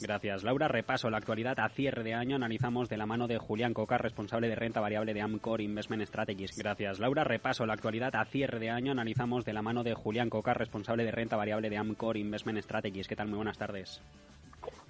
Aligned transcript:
Gracias, 0.00 0.42
Laura. 0.42 0.66
Repaso 0.66 1.08
la 1.08 1.18
actualidad 1.18 1.60
a 1.60 1.68
cierre 1.68 2.02
de 2.02 2.14
año. 2.14 2.34
Analizamos 2.34 2.88
de 2.88 2.96
la 2.96 3.06
mano 3.06 3.28
de 3.28 3.38
Julián 3.38 3.72
Coca, 3.72 3.96
responsable 3.96 4.48
de 4.48 4.56
renta 4.56 4.80
variable 4.80 5.14
de 5.14 5.20
Amcor 5.20 5.60
Investment 5.60 6.04
Strategies. 6.04 6.58
Gracias, 6.58 6.98
Laura. 6.98 7.22
Repaso 7.22 7.64
la 7.64 7.74
actualidad 7.74 8.16
a 8.16 8.24
cierre 8.24 8.58
de 8.58 8.70
año. 8.70 8.90
Analizamos 8.90 9.44
de 9.44 9.52
la 9.52 9.62
mano 9.62 9.84
de 9.84 9.94
Julián 9.94 10.30
Coca, 10.30 10.52
responsable 10.52 11.04
de 11.04 11.12
renta 11.12 11.36
variable 11.36 11.70
de 11.70 11.76
Amcor 11.76 12.16
Investment 12.16 12.58
Strategies. 12.58 13.06
¿Qué 13.06 13.14
tal? 13.14 13.28
Muy 13.28 13.36
buenas 13.36 13.56
tardes. 13.56 14.02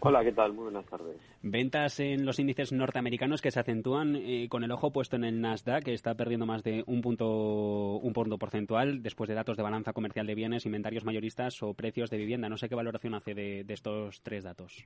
Hola, 0.01 0.23
¿qué 0.23 0.33
tal? 0.33 0.53
Muy 0.53 0.65
buenas 0.65 0.87
tardes. 0.87 1.17
Ventas 1.43 1.99
en 2.01 2.27
los 2.27 2.39
índices 2.39 2.73
norteamericanos 2.73 3.41
que 3.41 3.51
se 3.51 3.61
acentúan 3.61 4.17
eh, 4.17 4.49
con 4.49 4.63
el 4.63 4.71
ojo 4.71 4.93
puesto 4.93 5.17
en 5.17 5.25
el 5.25 5.41
Nasdaq, 5.41 5.85
que 5.85 5.95
está 5.95 6.15
perdiendo 6.15 6.47
más 6.47 6.63
de 6.63 6.85
un 6.87 7.01
punto, 7.01 7.97
un 7.97 8.13
punto 8.13 8.39
porcentual 8.39 9.03
después 9.03 9.29
de 9.29 9.35
datos 9.35 9.57
de 9.57 9.63
balanza 9.63 9.93
comercial 9.93 10.27
de 10.27 10.35
bienes, 10.35 10.67
inventarios 10.67 11.05
mayoristas 11.05 11.63
o 11.63 11.75
precios 11.75 12.11
de 12.11 12.19
vivienda. 12.19 12.49
No 12.49 12.59
sé 12.59 12.69
qué 12.69 12.75
valoración 12.75 13.15
hace 13.15 13.35
de, 13.35 13.65
estos 13.69 14.21
tres 14.23 14.45
datos. 14.45 14.85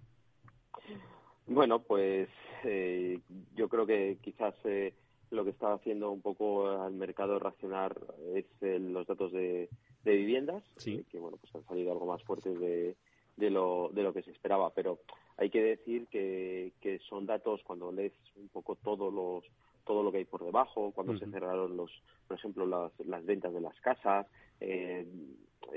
Bueno, 1.47 1.81
pues 1.81 2.29
eh, 2.65 3.19
yo 3.57 3.69
creo 3.69 3.87
que 3.87 4.19
quizás 4.23 4.55
eh, 4.65 4.95
lo 5.31 5.45
que 5.45 5.51
está 5.51 5.73
haciendo 5.73 6.11
un 6.11 6.23
poco 6.23 6.69
al 6.69 6.95
mercado 6.95 7.39
racionar 7.39 7.97
es 8.35 8.47
los 8.61 9.07
datos 9.07 9.33
de, 9.33 9.69
viviendas, 10.05 10.63
que 10.83 11.19
bueno, 11.19 11.37
pues 11.37 11.55
han 11.55 11.65
salido 11.65 11.93
algo 11.93 12.07
más 12.07 12.23
fuertes 12.23 12.59
de 12.59 12.97
de 13.39 13.51
lo, 13.51 13.91
de 13.93 14.03
lo 14.03 14.13
que 14.13 14.23
se 14.23 14.31
esperaba. 14.31 14.71
Pero 14.71 14.99
hay 15.37 15.51
que 15.51 15.63
decir 15.63 16.07
que, 16.09 16.73
que 16.81 16.99
son 17.09 17.27
datos 17.27 17.63
cuando 17.65 17.93
lees 17.93 18.13
un 18.37 18.49
poco 18.49 18.77
todos 18.77 19.13
los 19.13 19.45
todo 19.85 20.03
lo 20.03 20.13
que 20.13 20.19
hay 20.19 20.25
por 20.27 20.45
debajo, 20.45 20.93
cuando 20.95 21.17
se 21.17 21.25
cerraron 21.31 21.75
los, 21.75 21.91
por 22.27 22.37
ejemplo, 22.37 22.67
las, 22.67 22.93
las 23.07 23.25
ventas 23.25 23.55
de 23.55 23.63
las 23.63 23.75
casas, 23.81 24.27
eh, 24.61 25.07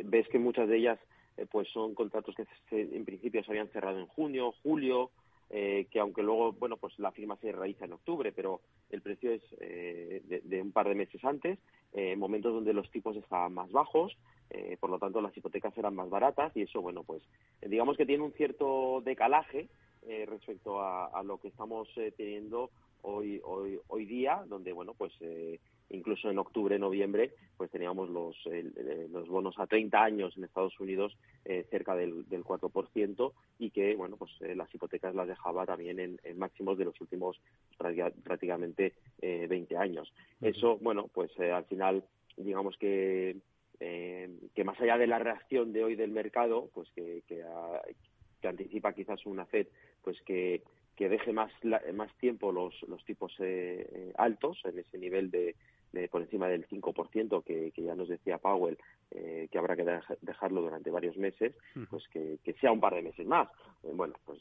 ves 0.03 0.27
que 0.27 0.37
muchas 0.37 0.67
de 0.67 0.79
ellas 0.79 0.99
eh, 1.37 1.45
pues 1.49 1.69
son 1.69 1.95
contratos 1.95 2.35
que 2.35 2.81
en 2.81 3.05
principio 3.05 3.41
se 3.41 3.51
habían 3.51 3.69
cerrado 3.69 3.99
en 3.99 4.07
junio, 4.07 4.53
julio, 4.63 5.11
eh, 5.49 5.87
que 5.89 6.01
aunque 6.01 6.23
luego, 6.23 6.51
bueno, 6.51 6.75
pues 6.75 6.99
la 6.99 7.13
firma 7.13 7.37
se 7.37 7.53
realiza 7.53 7.85
en 7.85 7.93
octubre, 7.93 8.33
pero 8.33 8.59
el 8.89 9.01
precio 9.01 9.31
es 9.31 9.49
de, 9.51 10.41
de, 10.43 10.61
un 10.61 10.73
par 10.73 10.89
de 10.89 10.95
meses 10.95 11.23
antes, 11.23 11.57
en 11.93 12.19
momentos 12.19 12.53
donde 12.53 12.73
los 12.73 12.91
tipos 12.91 13.15
estaban 13.15 13.53
más 13.53 13.71
bajos, 13.71 14.17
eh, 14.53 14.75
por 14.79 14.89
lo 14.89 14.99
tanto 14.99 15.21
las 15.21 15.35
hipotecas 15.35 15.77
eran 15.77 15.95
más 15.95 16.09
baratas 16.09 16.51
y 16.57 16.63
eso, 16.63 16.81
bueno, 16.81 17.03
pues 17.03 17.23
digamos 17.61 17.95
que 17.95 18.05
tiene 18.05 18.23
un 18.23 18.33
cierto 18.33 19.01
decalaje 19.05 19.69
eh, 20.05 20.25
respecto 20.27 20.81
a, 20.81 21.23
lo 21.23 21.37
que 21.37 21.47
estamos 21.47 21.87
eh, 21.95 22.11
teniendo 22.17 22.69
hoy, 23.01 23.39
hoy, 23.45 23.79
hoy 23.87 24.05
día, 24.05 24.43
donde, 24.49 24.73
bueno, 24.73 24.93
pues 24.93 25.13
incluso 25.89 26.29
en 26.29 26.39
octubre, 26.39 26.77
noviembre, 26.79 27.33
pues 27.55 27.71
teníamos 27.71 28.09
los, 28.09 28.35
los 29.09 29.27
bonos 29.27 29.57
a 29.57 29.67
30 29.67 30.03
años 30.03 30.37
en 30.37 30.43
Estados 30.43 30.79
Unidos 30.79 31.17
cerca 31.69 31.95
del, 31.95 32.27
del 32.29 32.43
4% 32.43 33.33
y 33.59 33.71
que, 33.71 33.95
bueno, 33.95 34.17
pues 34.17 34.31
las 34.55 34.73
hipotecas 34.73 35.15
las 35.15 35.27
dejaba 35.27 35.65
también 35.65 35.99
en, 35.99 36.19
máximos 36.37 36.77
de 36.77 36.85
los 36.85 37.01
últimos 37.01 37.41
prácticamente 38.23 38.93
20 39.21 39.77
años. 39.77 40.13
Eso, 40.39 40.77
bueno, 40.77 41.09
pues 41.13 41.37
al 41.39 41.65
final, 41.65 42.03
digamos 42.37 42.77
que 42.77 43.37
eh, 43.83 44.29
que 44.53 44.63
más 44.63 44.79
allá 44.79 44.95
de 44.99 45.07
la 45.07 45.17
reacción 45.17 45.73
de 45.73 45.83
hoy 45.83 45.95
del 45.95 46.11
mercado, 46.11 46.69
pues 46.71 46.87
que, 46.91 47.23
que, 47.27 47.43
anticipa 48.47 48.93
quizás 48.93 49.25
una 49.25 49.47
FED, 49.47 49.67
pues 50.03 50.21
que, 50.21 50.61
que 50.95 51.09
deje 51.09 51.33
más, 51.33 51.51
más 51.95 52.15
tiempo 52.19 52.51
los, 52.51 52.79
los 52.83 53.03
tipos 53.05 53.33
eh, 53.39 53.89
eh, 53.91 54.13
altos 54.19 54.61
en 54.65 54.77
ese 54.77 54.99
nivel 54.99 55.31
de, 55.31 55.55
por 56.11 56.21
encima 56.21 56.47
del 56.47 56.67
5% 56.67 57.43
que, 57.43 57.71
que 57.71 57.81
ya 57.81 57.95
nos 57.95 58.07
decía 58.07 58.37
Powell 58.37 58.77
que 59.09 59.57
habrá 59.57 59.75
que 59.75 59.83
dejarlo 60.21 60.61
durante 60.61 60.89
varios 60.89 61.17
meses, 61.17 61.53
pues 61.89 62.07
que, 62.07 62.37
que 62.45 62.53
sea 62.53 62.71
un 62.71 62.79
par 62.79 62.95
de 62.95 63.01
meses 63.01 63.27
más. 63.27 63.49
bueno, 63.83 64.13
pues 64.25 64.39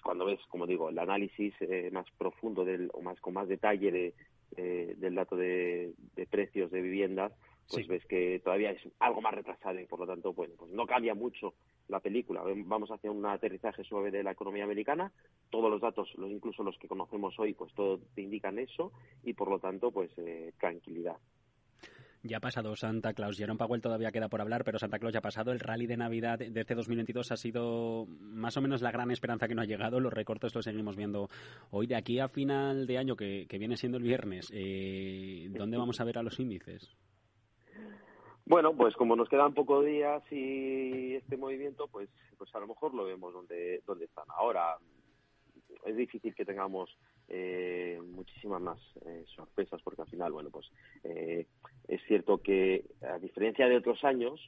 cuando 0.00 0.26
ves, 0.26 0.38
como 0.48 0.66
digo, 0.66 0.90
el 0.90 0.98
análisis 0.98 1.54
más 1.90 2.06
profundo 2.16 2.64
del, 2.64 2.88
o 2.92 3.02
más 3.02 3.20
con 3.20 3.34
más 3.34 3.48
detalle 3.48 3.90
de, 3.90 4.94
del 4.96 5.14
dato 5.16 5.34
de, 5.34 5.92
de 6.14 6.26
precios 6.26 6.70
de 6.70 6.82
viviendas, 6.82 7.32
pues 7.68 7.86
ves 7.86 8.04
que 8.06 8.40
todavía 8.42 8.70
es 8.70 8.82
algo 8.98 9.20
más 9.20 9.34
retrasado 9.34 9.78
y 9.78 9.86
por 9.86 10.00
lo 10.00 10.06
tanto, 10.06 10.32
bueno, 10.32 10.54
pues 10.56 10.72
no 10.72 10.86
cambia 10.86 11.14
mucho 11.14 11.54
la 11.88 12.00
película. 12.00 12.42
Vamos 12.44 12.90
hacia 12.90 13.10
un 13.10 13.24
aterrizaje 13.26 13.84
suave 13.84 14.10
de 14.10 14.22
la 14.22 14.32
economía 14.32 14.64
americana, 14.64 15.12
todos 15.50 15.70
los 15.70 15.80
datos, 15.80 16.08
incluso 16.16 16.62
los 16.62 16.78
que 16.78 16.88
conocemos 16.88 17.38
hoy, 17.38 17.54
pues 17.54 17.72
todo 17.74 17.98
te 18.14 18.22
indican 18.22 18.58
eso 18.58 18.92
y 19.22 19.34
por 19.34 19.50
lo 19.50 19.58
tanto, 19.58 19.90
pues 19.90 20.10
eh, 20.18 20.52
tranquilidad. 20.58 21.16
Ya 22.22 22.36
ha 22.36 22.40
pasado 22.40 22.76
Santa 22.76 23.14
Claus. 23.14 23.38
Jerome 23.38 23.58
Powell 23.58 23.80
todavía 23.80 24.12
queda 24.12 24.28
por 24.28 24.42
hablar, 24.42 24.62
pero 24.62 24.78
Santa 24.78 24.98
Claus 24.98 25.14
ya 25.14 25.20
ha 25.20 25.22
pasado. 25.22 25.52
El 25.52 25.60
rally 25.60 25.86
de 25.86 25.96
Navidad 25.96 26.38
de 26.38 26.60
este 26.60 26.74
2022 26.74 27.32
ha 27.32 27.36
sido 27.36 28.06
más 28.08 28.56
o 28.58 28.60
menos 28.60 28.82
la 28.82 28.90
gran 28.90 29.10
esperanza 29.10 29.48
que 29.48 29.54
no 29.54 29.62
ha 29.62 29.66
llegado. 29.66 30.00
Los 30.00 30.12
recortes 30.12 30.54
los 30.54 30.64
seguimos 30.64 30.96
viendo 30.96 31.30
hoy. 31.70 31.86
De 31.86 31.96
aquí 31.96 32.18
a 32.18 32.28
final 32.28 32.86
de 32.86 32.98
año, 32.98 33.16
que, 33.16 33.46
viene 33.50 33.78
siendo 33.78 33.96
el 33.96 34.04
viernes, 34.04 34.50
eh, 34.52 35.48
¿dónde 35.50 35.76
vamos 35.78 35.98
a 36.00 36.04
ver 36.04 36.18
a 36.18 36.22
los 36.22 36.38
índices? 36.38 36.94
Bueno, 38.50 38.74
pues 38.74 38.96
como 38.96 39.14
nos 39.14 39.28
quedan 39.28 39.54
pocos 39.54 39.86
días 39.86 40.24
y 40.32 41.14
este 41.14 41.36
movimiento, 41.36 41.86
pues, 41.86 42.08
pues 42.36 42.52
a 42.52 42.58
lo 42.58 42.66
mejor 42.66 42.92
lo 42.94 43.04
vemos 43.04 43.32
donde, 43.32 43.80
donde 43.86 44.06
están 44.06 44.24
ahora. 44.36 44.76
Es 45.86 45.96
difícil 45.96 46.34
que 46.34 46.44
tengamos 46.44 46.90
eh, 47.28 48.00
muchísimas 48.04 48.60
más 48.60 48.80
eh, 49.06 49.24
sorpresas 49.36 49.80
porque 49.82 50.02
al 50.02 50.08
final, 50.08 50.32
bueno, 50.32 50.50
pues 50.50 50.66
eh, 51.04 51.46
es 51.86 52.02
cierto 52.08 52.38
que 52.38 52.86
a 53.02 53.20
diferencia 53.20 53.68
de 53.68 53.76
otros 53.76 54.02
años, 54.02 54.40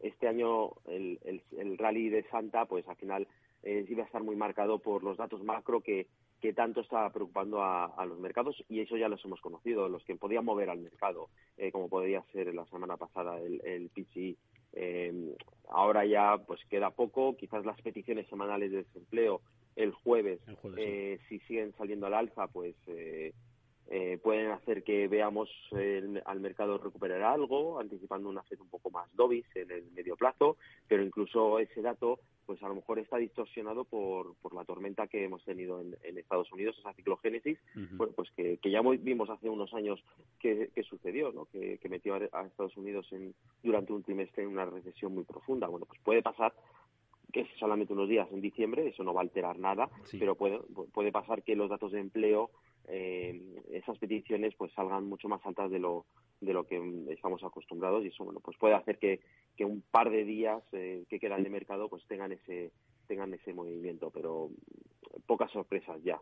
este 0.00 0.26
año 0.26 0.72
el, 0.88 1.20
el, 1.56 1.78
rally 1.78 2.08
de 2.08 2.24
Santa, 2.30 2.64
pues 2.64 2.84
al 2.88 2.96
final 2.96 3.28
iba 3.62 4.02
a 4.02 4.06
estar 4.06 4.24
muy 4.24 4.34
marcado 4.34 4.80
por 4.80 5.04
los 5.04 5.18
datos 5.18 5.44
macro 5.44 5.82
que 5.82 6.08
que 6.40 6.52
tanto 6.52 6.80
está 6.80 7.10
preocupando 7.10 7.62
a, 7.62 8.04
los 8.06 8.18
mercados 8.18 8.56
y 8.68 8.80
eso 8.80 8.96
ya 8.96 9.08
los 9.08 9.24
hemos 9.24 9.40
conocido, 9.40 9.88
los 9.88 10.04
que 10.04 10.16
podían 10.16 10.44
mover 10.44 10.70
al 10.70 10.78
mercado, 10.78 11.28
eh, 11.56 11.70
como 11.70 11.88
podría 11.88 12.22
ser 12.32 12.54
la 12.54 12.64
semana 12.66 12.96
pasada 12.96 13.38
el, 13.38 13.60
el 13.64 13.90
PCI. 13.90 14.36
Eh, 14.72 15.34
ahora 15.68 16.06
ya 16.06 16.38
pues 16.38 16.60
queda 16.70 16.90
poco, 16.90 17.36
quizás 17.36 17.64
las 17.66 17.80
peticiones 17.82 18.26
semanales 18.28 18.70
de 18.70 18.78
desempleo 18.84 19.40
el 19.76 19.92
jueves, 19.92 20.40
eh, 20.76 21.18
si 21.28 21.38
siguen 21.40 21.72
saliendo 21.78 22.06
al 22.06 22.14
alza, 22.14 22.48
pues 22.48 22.74
pueden 24.22 24.52
hacer 24.52 24.84
que 24.84 25.08
veamos 25.08 25.50
al 26.24 26.40
mercado 26.40 26.78
recuperar 26.78 27.22
algo, 27.22 27.80
anticipando 27.80 28.28
una 28.28 28.42
FED 28.44 28.60
un 28.60 28.68
poco 28.68 28.90
más 28.90 29.12
dovis 29.16 29.44
en 29.54 29.70
el 29.70 29.90
medio 29.92 30.16
plazo, 30.16 30.56
pero 30.86 31.02
incluso 31.02 31.58
ese 31.58 31.82
dato 31.82 32.20
pues 32.50 32.60
a 32.64 32.68
lo 32.68 32.74
mejor 32.74 32.98
está 32.98 33.16
distorsionado 33.16 33.84
por, 33.84 34.34
por 34.42 34.52
la 34.54 34.64
tormenta 34.64 35.06
que 35.06 35.22
hemos 35.22 35.44
tenido 35.44 35.80
en, 35.80 36.18
Estados 36.18 36.50
Unidos, 36.52 36.76
esa 36.80 36.92
ciclogénesis, 36.94 37.56
bueno, 37.92 38.12
pues 38.12 38.28
que, 38.32 38.58
ya 38.64 38.82
vimos 38.82 39.30
hace 39.30 39.48
unos 39.48 39.72
años 39.72 40.02
que, 40.40 40.68
sucedió, 40.82 41.30
¿no? 41.30 41.44
Que, 41.44 41.78
metió 41.88 42.16
a, 42.16 42.46
Estados 42.46 42.76
Unidos 42.76 43.06
en, 43.12 43.36
durante 43.62 43.92
un 43.92 44.02
trimestre 44.02 44.42
en 44.42 44.48
una 44.48 44.64
recesión 44.64 45.14
muy 45.14 45.22
profunda. 45.22 45.68
Bueno, 45.68 45.86
pues 45.86 46.00
puede 46.02 46.22
pasar 46.22 46.52
que 47.32 47.42
es 47.42 47.48
solamente 47.60 47.92
unos 47.92 48.08
días 48.08 48.26
en 48.32 48.40
diciembre, 48.40 48.88
eso 48.88 49.04
no 49.04 49.14
va 49.14 49.20
a 49.20 49.22
alterar 49.22 49.56
nada, 49.60 49.88
pero 50.18 50.34
puede, 50.34 50.58
puede 50.92 51.12
pasar 51.12 51.44
que 51.44 51.54
los 51.54 51.70
datos 51.70 51.92
de 51.92 52.00
empleo, 52.00 52.50
eh, 52.88 53.40
esas 53.72 53.98
peticiones, 53.98 54.54
pues 54.56 54.72
salgan 54.72 55.06
mucho 55.06 55.28
más 55.28 55.44
altas 55.44 55.70
de 55.70 55.78
lo, 55.78 56.06
de 56.40 56.52
lo 56.52 56.66
que 56.66 56.80
estamos 57.10 57.42
acostumbrados 57.44 58.04
y 58.04 58.08
eso, 58.08 58.24
bueno, 58.24 58.40
pues 58.40 58.56
puede 58.58 58.74
hacer 58.74 58.98
que, 58.98 59.20
que 59.56 59.64
un 59.64 59.82
par 59.82 60.10
de 60.10 60.24
días 60.24 60.62
eh, 60.72 61.04
que 61.08 61.20
quedan 61.20 61.42
de 61.42 61.50
mercado 61.50 61.88
pues 61.88 62.04
tengan 62.06 62.32
ese, 62.32 62.72
tengan 63.06 63.32
ese 63.34 63.52
movimiento, 63.52 64.10
pero 64.10 64.50
pocas 65.26 65.50
sorpresas 65.50 66.02
ya. 66.02 66.20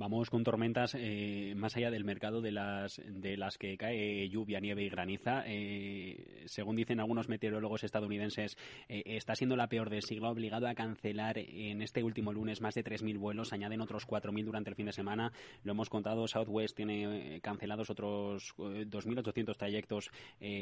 Vamos 0.00 0.30
con 0.30 0.44
tormentas 0.44 0.96
eh, 0.98 1.52
más 1.54 1.76
allá 1.76 1.90
del 1.90 2.06
mercado 2.06 2.40
de 2.40 2.52
las 2.52 3.02
de 3.06 3.36
las 3.36 3.58
que 3.58 3.76
cae 3.76 4.30
lluvia, 4.30 4.58
nieve 4.58 4.82
y 4.82 4.88
graniza. 4.88 5.42
Eh, 5.44 6.44
según 6.46 6.76
dicen 6.76 7.00
algunos 7.00 7.28
meteorólogos 7.28 7.84
estadounidenses, 7.84 8.56
eh, 8.88 9.02
está 9.04 9.34
siendo 9.34 9.56
la 9.56 9.68
peor 9.68 9.90
del 9.90 10.00
siglo, 10.00 10.30
obligado 10.30 10.68
a 10.68 10.74
cancelar 10.74 11.36
en 11.36 11.82
este 11.82 12.02
último 12.02 12.32
lunes 12.32 12.62
más 12.62 12.72
de 12.76 12.82
3.000 12.82 13.18
vuelos, 13.18 13.52
añaden 13.52 13.82
otros 13.82 14.08
4.000 14.08 14.42
durante 14.42 14.70
el 14.70 14.76
fin 14.76 14.86
de 14.86 14.92
semana. 14.92 15.32
Lo 15.64 15.72
hemos 15.72 15.90
contado, 15.90 16.26
Southwest 16.26 16.74
tiene 16.74 17.38
cancelados 17.42 17.90
otros 17.90 18.54
2.800 18.56 19.54
trayectos 19.58 20.10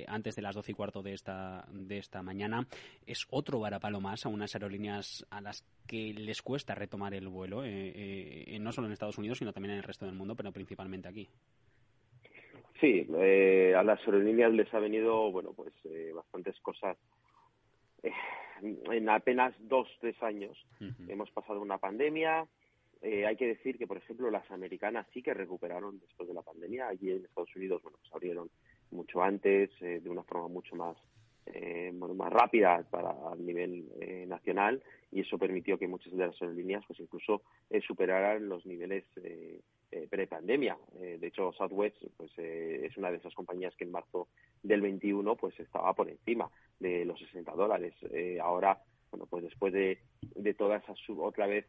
antes 0.08 0.34
de 0.34 0.42
las 0.42 0.56
12 0.56 0.72
y 0.72 0.74
cuarto 0.74 1.00
de 1.00 1.12
esta 1.12 1.64
de 1.70 1.98
esta 1.98 2.24
mañana. 2.24 2.66
Es 3.06 3.24
otro 3.30 3.60
varapalo 3.60 4.00
más 4.00 4.26
a 4.26 4.30
unas 4.30 4.56
aerolíneas 4.56 5.24
a 5.30 5.40
las 5.40 5.64
que 5.86 6.12
les 6.12 6.42
cuesta 6.42 6.74
retomar 6.74 7.14
el 7.14 7.28
vuelo, 7.28 7.62
no 7.62 8.72
solo 8.72 8.88
en 8.88 8.92
Estados 8.92 9.16
Unidos 9.16 9.27
sino 9.34 9.52
también 9.52 9.72
en 9.72 9.78
el 9.78 9.84
resto 9.84 10.06
del 10.06 10.14
mundo, 10.14 10.34
pero 10.34 10.52
principalmente 10.52 11.08
aquí. 11.08 11.28
Sí, 12.80 13.06
eh, 13.16 13.74
a 13.76 13.82
las 13.82 13.98
aerolíneas 14.00 14.52
les 14.52 14.72
ha 14.72 14.78
venido, 14.78 15.32
bueno, 15.32 15.52
pues 15.52 15.72
eh, 15.84 16.12
bastantes 16.14 16.58
cosas. 16.60 16.96
Eh, 18.02 18.12
en 18.62 19.08
apenas 19.08 19.54
dos, 19.58 19.88
tres 20.00 20.20
años 20.22 20.56
hemos 21.08 21.30
pasado 21.30 21.60
una 21.60 21.78
pandemia. 21.78 22.46
hay 23.02 23.36
que 23.36 23.46
decir 23.46 23.78
que, 23.78 23.86
por 23.86 23.96
ejemplo, 23.96 24.30
las 24.30 24.48
americanas 24.50 25.06
sí 25.12 25.22
que 25.22 25.34
recuperaron 25.34 26.00
después 26.00 26.28
de 26.28 26.34
la 26.34 26.42
pandemia. 26.42 26.88
Allí 26.88 27.10
en 27.10 27.24
Estados 27.24 27.54
Unidos, 27.54 27.82
bueno, 27.82 27.98
pues 28.00 28.12
abrieron 28.12 28.50
mucho 28.90 29.22
antes, 29.22 29.70
de 29.80 30.10
una 30.10 30.24
forma 30.24 30.48
mucho 30.48 30.74
más 30.74 30.96
eh, 31.60 31.92
más 31.92 32.32
rápida 32.32 32.84
para 32.90 33.10
a 33.10 33.34
nivel 33.36 33.86
eh, 34.00 34.26
nacional 34.26 34.82
y 35.10 35.20
eso 35.20 35.38
permitió 35.38 35.78
que 35.78 35.88
muchas 35.88 36.12
de 36.12 36.26
las 36.26 36.40
aerolíneas 36.40 36.84
pues 36.86 37.00
incluso 37.00 37.42
eh, 37.70 37.80
superaran 37.80 38.48
los 38.48 38.64
niveles 38.66 39.04
eh, 39.16 39.60
pre-pandemia. 40.10 40.76
de 41.00 41.26
hecho, 41.26 41.50
Southwest 41.54 41.96
pues, 42.16 42.30
es 42.38 42.94
una 42.98 43.10
de 43.10 43.16
esas 43.16 43.34
compañías 43.34 43.74
que 43.74 43.84
en 43.84 43.90
marzo 43.90 44.28
del 44.62 44.82
21 44.82 45.34
pues 45.36 45.58
estaba 45.58 45.94
por 45.94 46.10
encima 46.10 46.50
de 46.78 47.06
los 47.06 47.18
60 47.18 47.52
dólares. 47.52 47.94
ahora, 48.42 48.82
bueno, 49.10 49.24
pues 49.24 49.44
después 49.44 49.72
de, 49.72 49.98
de 50.34 50.52
todas 50.52 50.84
esas, 50.84 50.98
otra 51.08 51.46
vez 51.46 51.64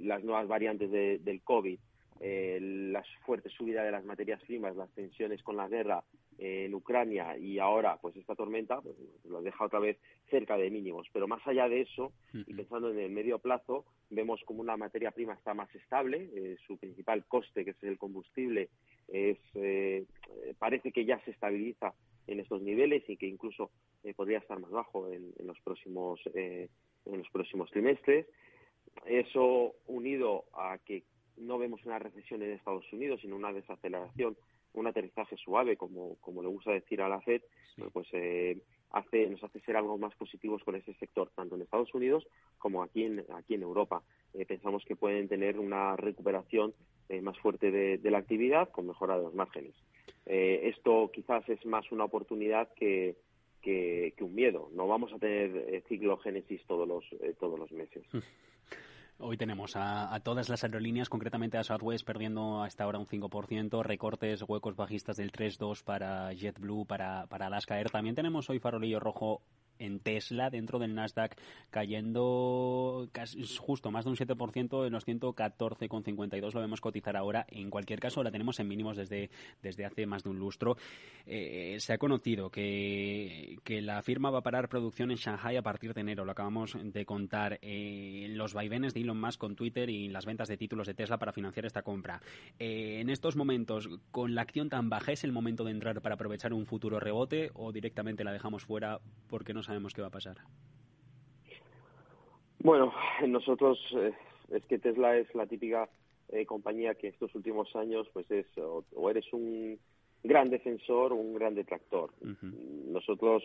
las 0.00 0.24
nuevas 0.24 0.48
variantes 0.48 0.90
del 0.90 1.40
COVID, 1.42 1.78
eh, 2.20 2.58
la 2.60 3.02
fuerte 3.26 3.50
subida 3.50 3.82
de 3.82 3.90
las 3.90 4.04
materias 4.04 4.40
primas, 4.42 4.76
las 4.76 4.90
tensiones 4.90 5.42
con 5.42 5.56
la 5.56 5.68
guerra 5.68 6.04
eh, 6.38 6.64
en 6.66 6.74
Ucrania 6.74 7.36
y 7.36 7.58
ahora 7.58 7.98
pues 8.00 8.16
esta 8.16 8.34
tormenta 8.34 8.80
pues, 8.80 8.96
lo 9.24 9.42
deja 9.42 9.64
otra 9.64 9.78
vez 9.78 9.98
cerca 10.30 10.56
de 10.56 10.70
mínimos. 10.70 11.06
Pero 11.12 11.28
más 11.28 11.46
allá 11.46 11.68
de 11.68 11.82
eso, 11.82 12.12
y 12.32 12.54
pensando 12.54 12.90
en 12.90 12.98
el 12.98 13.10
medio 13.10 13.38
plazo, 13.38 13.84
vemos 14.10 14.40
como 14.44 14.60
una 14.60 14.76
materia 14.76 15.10
prima 15.10 15.34
está 15.34 15.54
más 15.54 15.72
estable, 15.74 16.30
eh, 16.34 16.56
su 16.66 16.76
principal 16.76 17.24
coste, 17.26 17.64
que 17.64 17.70
es 17.70 17.82
el 17.82 17.98
combustible, 17.98 18.68
es, 19.08 19.38
eh, 19.54 20.04
parece 20.58 20.92
que 20.92 21.04
ya 21.04 21.22
se 21.24 21.30
estabiliza 21.30 21.94
en 22.26 22.40
estos 22.40 22.62
niveles 22.62 23.02
y 23.08 23.16
que 23.16 23.26
incluso 23.26 23.70
podría 24.16 24.38
estar 24.38 24.58
más 24.58 24.70
bajo 24.70 25.10
en, 25.12 25.32
en 25.38 25.46
los 25.46 25.60
próximos 25.60 26.20
en 26.34 27.18
los 27.18 27.28
próximos 27.30 27.70
trimestres. 27.70 28.26
Eso 29.06 29.74
unido 29.86 30.44
a 30.54 30.78
que 30.78 31.04
no 31.36 31.58
vemos 31.58 31.84
una 31.84 31.98
recesión 31.98 32.42
en 32.42 32.52
Estados 32.52 32.90
Unidos, 32.92 33.20
sino 33.20 33.36
una 33.36 33.52
desaceleración, 33.52 34.36
un 34.74 34.86
aterrizaje 34.86 35.36
suave, 35.36 35.76
como, 35.76 36.16
como 36.20 36.42
le 36.42 36.48
gusta 36.48 36.72
decir 36.72 37.00
a 37.00 37.08
la 37.08 37.20
FED, 37.20 37.42
pues 37.92 38.06
eh, 38.12 38.58
hace, 38.90 39.28
nos 39.28 39.42
hace 39.42 39.60
ser 39.60 39.76
algo 39.76 39.96
más 39.98 40.14
positivos 40.16 40.62
con 40.64 40.74
ese 40.74 40.94
sector, 40.94 41.30
tanto 41.34 41.54
en 41.54 41.62
Estados 41.62 41.94
Unidos 41.94 42.26
como 42.58 42.82
aquí 42.82 43.04
en, 43.04 43.24
aquí 43.34 43.54
en 43.54 43.62
Europa. 43.62 44.02
Eh, 44.34 44.44
pensamos 44.44 44.84
que 44.84 44.96
pueden 44.96 45.28
tener 45.28 45.58
una 45.58 45.96
recuperación 45.96 46.74
eh, 47.08 47.20
más 47.20 47.38
fuerte 47.38 47.70
de, 47.70 48.10
la 48.10 48.18
actividad 48.18 48.68
con 48.70 48.86
mejora 48.86 49.16
de 49.16 49.24
los 49.24 49.34
márgenes. 49.34 49.74
esto 50.26 51.10
quizás 51.12 51.48
es 51.48 51.64
más 51.66 51.90
una 51.92 52.04
oportunidad 52.04 52.68
que, 52.74 53.16
que, 53.62 54.14
un 54.20 54.34
miedo. 54.34 54.70
No 54.74 54.86
vamos 54.88 55.12
a 55.12 55.18
tener 55.18 55.82
ciclogénesis 55.88 56.64
todos 56.66 56.86
los, 56.88 57.04
todos 57.38 57.58
los 57.58 57.70
meses. 57.72 58.04
Hoy 59.18 59.36
tenemos 59.36 59.76
a, 59.76 60.18
todas 60.24 60.48
las 60.48 60.64
aerolíneas, 60.64 61.08
concretamente 61.08 61.56
a 61.56 61.62
Southwest, 61.62 62.04
perdiendo 62.04 62.62
hasta 62.62 62.82
ahora 62.82 62.98
un 62.98 63.06
5%, 63.06 63.82
recortes, 63.82 64.42
huecos 64.42 64.74
bajistas 64.74 65.16
del 65.16 65.30
3-2 65.30 65.84
para 65.84 66.32
JetBlue, 66.32 66.84
para, 66.84 67.26
para 67.28 67.46
Alaska 67.46 67.78
Air. 67.78 67.90
También 67.90 68.16
tenemos 68.16 68.50
hoy 68.50 68.58
farolillo 68.58 68.98
rojo 68.98 69.40
en 69.78 70.00
Tesla 70.00 70.50
dentro 70.50 70.78
del 70.78 70.94
Nasdaq 70.94 71.36
cayendo 71.70 73.08
justo 73.58 73.90
más 73.90 74.04
de 74.04 74.10
un 74.10 74.16
7% 74.16 74.86
en 74.86 74.92
los 74.92 75.06
114,52 75.06 76.54
lo 76.54 76.60
vemos 76.60 76.80
cotizar 76.80 77.16
ahora. 77.16 77.46
En 77.48 77.70
cualquier 77.70 78.00
caso, 78.00 78.22
la 78.22 78.30
tenemos 78.30 78.58
en 78.60 78.68
mínimos 78.68 78.96
desde, 78.96 79.30
desde 79.62 79.84
hace 79.84 80.06
más 80.06 80.22
de 80.22 80.30
un 80.30 80.38
lustro. 80.38 80.76
Eh, 81.26 81.76
se 81.80 81.92
ha 81.92 81.98
conocido 81.98 82.50
que, 82.50 83.58
que, 83.64 83.82
la 83.82 84.02
firma 84.02 84.30
va 84.30 84.38
a 84.38 84.42
parar 84.42 84.68
producción 84.68 85.10
en 85.10 85.16
Shanghai 85.16 85.56
a 85.56 85.62
partir 85.62 85.94
de 85.94 86.00
enero. 86.00 86.24
Lo 86.24 86.32
acabamos 86.32 86.76
de 86.80 87.04
contar. 87.04 87.58
Eh, 87.62 88.26
los 88.30 88.54
vaivenes 88.54 88.94
de 88.94 89.00
Elon 89.00 89.20
Musk 89.20 89.40
con 89.40 89.56
Twitter 89.56 89.90
y 89.90 90.08
las 90.08 90.26
ventas 90.26 90.48
de 90.48 90.56
títulos 90.56 90.86
de 90.86 90.94
Tesla 90.94 91.18
para 91.18 91.32
financiar 91.32 91.66
esta 91.66 91.82
compra. 91.82 92.20
Eh, 92.58 93.00
en 93.00 93.10
estos 93.10 93.36
momentos, 93.36 93.88
con 94.10 94.34
la 94.34 94.42
acción 94.42 94.68
tan 94.68 94.88
baja, 94.88 95.12
¿es 95.12 95.24
el 95.24 95.32
momento 95.32 95.64
de 95.64 95.72
entrar 95.72 96.00
para 96.00 96.14
aprovechar 96.14 96.52
un 96.52 96.66
futuro 96.66 97.00
rebote 97.00 97.50
o 97.54 97.72
directamente 97.72 98.24
la 98.24 98.32
dejamos 98.32 98.64
fuera 98.64 99.00
porque 99.28 99.54
no 99.54 99.62
sabemos 99.64 99.92
qué 99.92 100.02
va 100.02 100.08
a 100.08 100.10
pasar. 100.10 100.36
Bueno, 102.64 102.94
nosotros 103.28 103.78
eh, 103.94 104.12
es 104.50 104.64
que 104.64 104.78
Tesla 104.78 105.18
es 105.18 105.32
la 105.34 105.46
típica 105.46 105.86
eh, 106.30 106.46
compañía 106.46 106.94
que 106.94 107.08
estos 107.08 107.34
últimos 107.34 107.74
años 107.76 108.08
pues 108.12 108.30
es 108.30 108.46
o, 108.56 109.10
eres 109.10 109.30
un 109.34 109.78
gran 110.22 110.48
defensor 110.48 111.12
o 111.12 111.16
un 111.16 111.34
gran 111.34 111.54
detractor. 111.54 112.10
Nosotros 112.88 113.42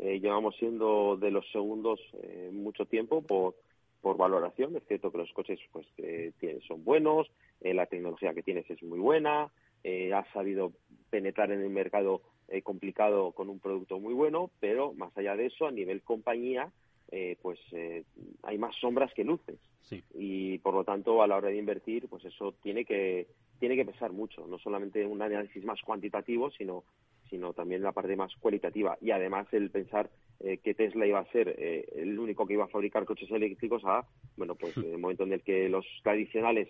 eh, 0.00 0.18
llevamos 0.18 0.56
siendo 0.56 1.16
de 1.16 1.30
los 1.30 1.48
segundos 1.52 2.00
mucho 2.52 2.86
tiempo 2.86 3.22
por 3.22 3.54
por 4.00 4.16
valoración. 4.16 4.76
Es 4.76 4.84
cierto 4.86 5.10
que 5.10 5.18
los 5.18 5.32
coches 5.32 5.58
pues 5.72 5.86
son 6.66 6.84
buenos, 6.84 7.28
la 7.60 7.86
tecnología 7.86 8.34
que 8.34 8.42
tienes 8.42 8.68
es 8.70 8.80
muy 8.82 8.98
buena, 8.98 9.50
has 10.14 10.28
sabido 10.32 10.72
penetrar 11.10 11.50
en 11.50 11.60
el 11.60 11.70
mercado 11.70 12.20
eh, 12.48 12.62
complicado 12.62 13.32
con 13.32 13.48
un 13.48 13.58
producto 13.58 13.98
muy 13.98 14.14
bueno, 14.14 14.52
pero 14.60 14.92
más 14.92 15.16
allá 15.18 15.34
de 15.34 15.46
eso, 15.46 15.66
a 15.66 15.72
nivel 15.72 16.02
compañía, 16.02 16.70
eh, 17.10 17.36
pues 17.42 17.58
eh, 17.72 18.04
hay 18.44 18.56
más 18.56 18.76
sombras 18.76 19.12
que 19.14 19.24
luces. 19.24 19.58
Y 20.14 20.58
por 20.58 20.74
lo 20.74 20.84
tanto, 20.84 21.22
a 21.22 21.26
la 21.26 21.36
hora 21.36 21.48
de 21.48 21.58
invertir, 21.58 22.08
pues 22.08 22.24
eso 22.24 22.54
tiene 22.62 22.84
que, 22.84 23.26
tiene 23.58 23.74
que 23.74 23.84
pesar 23.84 24.12
mucho, 24.12 24.46
no 24.46 24.58
solamente 24.58 25.04
un 25.04 25.22
análisis 25.22 25.64
más 25.64 25.80
cuantitativo, 25.82 26.52
sino, 26.52 26.84
sino 27.30 27.52
también 27.52 27.82
la 27.82 27.90
parte 27.90 28.14
más 28.14 28.32
cualitativa. 28.36 28.96
Y 29.00 29.10
además 29.10 29.46
el 29.52 29.70
pensar 29.70 30.08
que 30.38 30.74
Tesla 30.74 31.06
iba 31.06 31.18
a 31.18 31.32
ser 31.32 31.48
el 31.96 32.18
único 32.18 32.46
que 32.46 32.52
iba 32.52 32.64
a 32.64 32.68
fabricar 32.68 33.06
coches 33.06 33.30
eléctricos 33.30 33.82
a, 33.84 34.06
bueno, 34.36 34.54
pues 34.54 34.76
en 34.76 34.92
el 34.92 34.98
momento 34.98 35.22
en 35.22 35.32
el 35.32 35.42
que 35.42 35.68
los 35.68 35.86
tradicionales, 36.02 36.68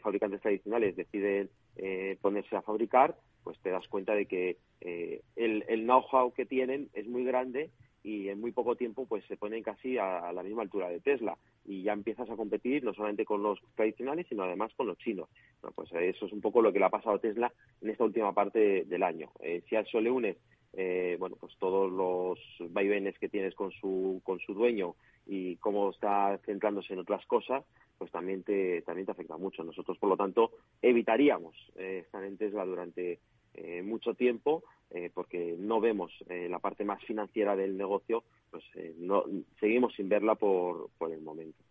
fabricantes 0.00 0.42
tradicionales 0.42 0.96
deciden 0.96 1.50
ponerse 2.20 2.56
a 2.56 2.62
fabricar, 2.62 3.16
pues 3.44 3.58
te 3.60 3.70
das 3.70 3.86
cuenta 3.88 4.14
de 4.14 4.26
que 4.26 4.56
eh, 4.80 5.20
el, 5.36 5.62
know-how 5.84 6.32
que 6.32 6.46
tienen 6.46 6.88
es 6.94 7.06
muy 7.06 7.24
grande 7.24 7.70
y 8.02 8.28
en 8.28 8.40
muy 8.40 8.52
poco 8.52 8.74
tiempo 8.74 9.06
pues 9.06 9.24
se 9.26 9.36
ponen 9.36 9.62
casi 9.62 9.96
a, 9.98 10.32
la 10.32 10.42
misma 10.42 10.62
altura 10.62 10.88
de 10.88 11.00
Tesla 11.00 11.36
y 11.64 11.82
ya 11.82 11.92
empiezas 11.92 12.28
a 12.28 12.36
competir 12.36 12.82
no 12.82 12.92
solamente 12.92 13.24
con 13.24 13.42
los 13.42 13.60
tradicionales 13.76 14.26
sino 14.28 14.42
además 14.42 14.72
con 14.74 14.86
los 14.86 14.98
chinos. 14.98 15.28
pues 15.74 15.92
eso 15.92 16.26
es 16.26 16.32
un 16.32 16.40
poco 16.40 16.60
lo 16.60 16.72
que 16.72 16.78
le 16.78 16.86
ha 16.86 16.90
pasado 16.90 17.16
a 17.16 17.20
Tesla 17.20 17.52
en 17.80 17.90
esta 17.90 18.04
última 18.04 18.32
parte 18.32 18.84
del 18.84 19.02
año. 19.02 19.30
Eh, 19.40 19.62
si 19.68 19.76
a 19.76 19.80
eso 19.80 20.00
le 20.00 20.10
unes 20.10 20.36
eh, 20.72 21.16
bueno 21.20 21.36
pues 21.36 21.56
todos 21.58 21.90
los 21.90 22.38
vaivenes 22.72 23.18
que 23.18 23.28
tienes 23.28 23.54
con 23.54 23.70
su 23.70 24.20
con 24.24 24.40
su 24.40 24.54
dueño 24.54 24.96
y 25.26 25.56
cómo 25.56 25.90
está 25.90 26.38
centrándose 26.44 26.92
en 26.92 26.98
otras 26.98 27.24
cosas 27.26 27.64
pues 27.98 28.10
también 28.10 28.42
te 28.42 28.82
también 28.82 29.06
te 29.06 29.12
afecta 29.12 29.36
mucho. 29.36 29.64
Nosotros 29.64 29.98
por 29.98 30.08
lo 30.08 30.16
tanto 30.16 30.50
evitaríamos 30.82 31.54
estar 31.76 32.24
en 32.24 32.36
Tesla 32.36 32.64
durante 32.64 33.20
eh, 33.56 33.82
mucho 33.82 34.14
tiempo 34.14 34.64
eh, 34.90 35.10
porque 35.14 35.54
no 35.56 35.80
vemos 35.80 36.12
eh, 36.28 36.48
la 36.50 36.58
parte 36.58 36.84
más 36.84 37.00
financiera 37.04 37.54
del 37.54 37.76
negocio, 37.76 38.24
pues 38.50 38.64
no, 38.98 39.24
seguimos 39.60 39.94
sin 39.94 40.08
verla 40.08 40.34
por, 40.34 40.90
por 40.98 41.12
el 41.12 41.20
momento. 41.20 41.62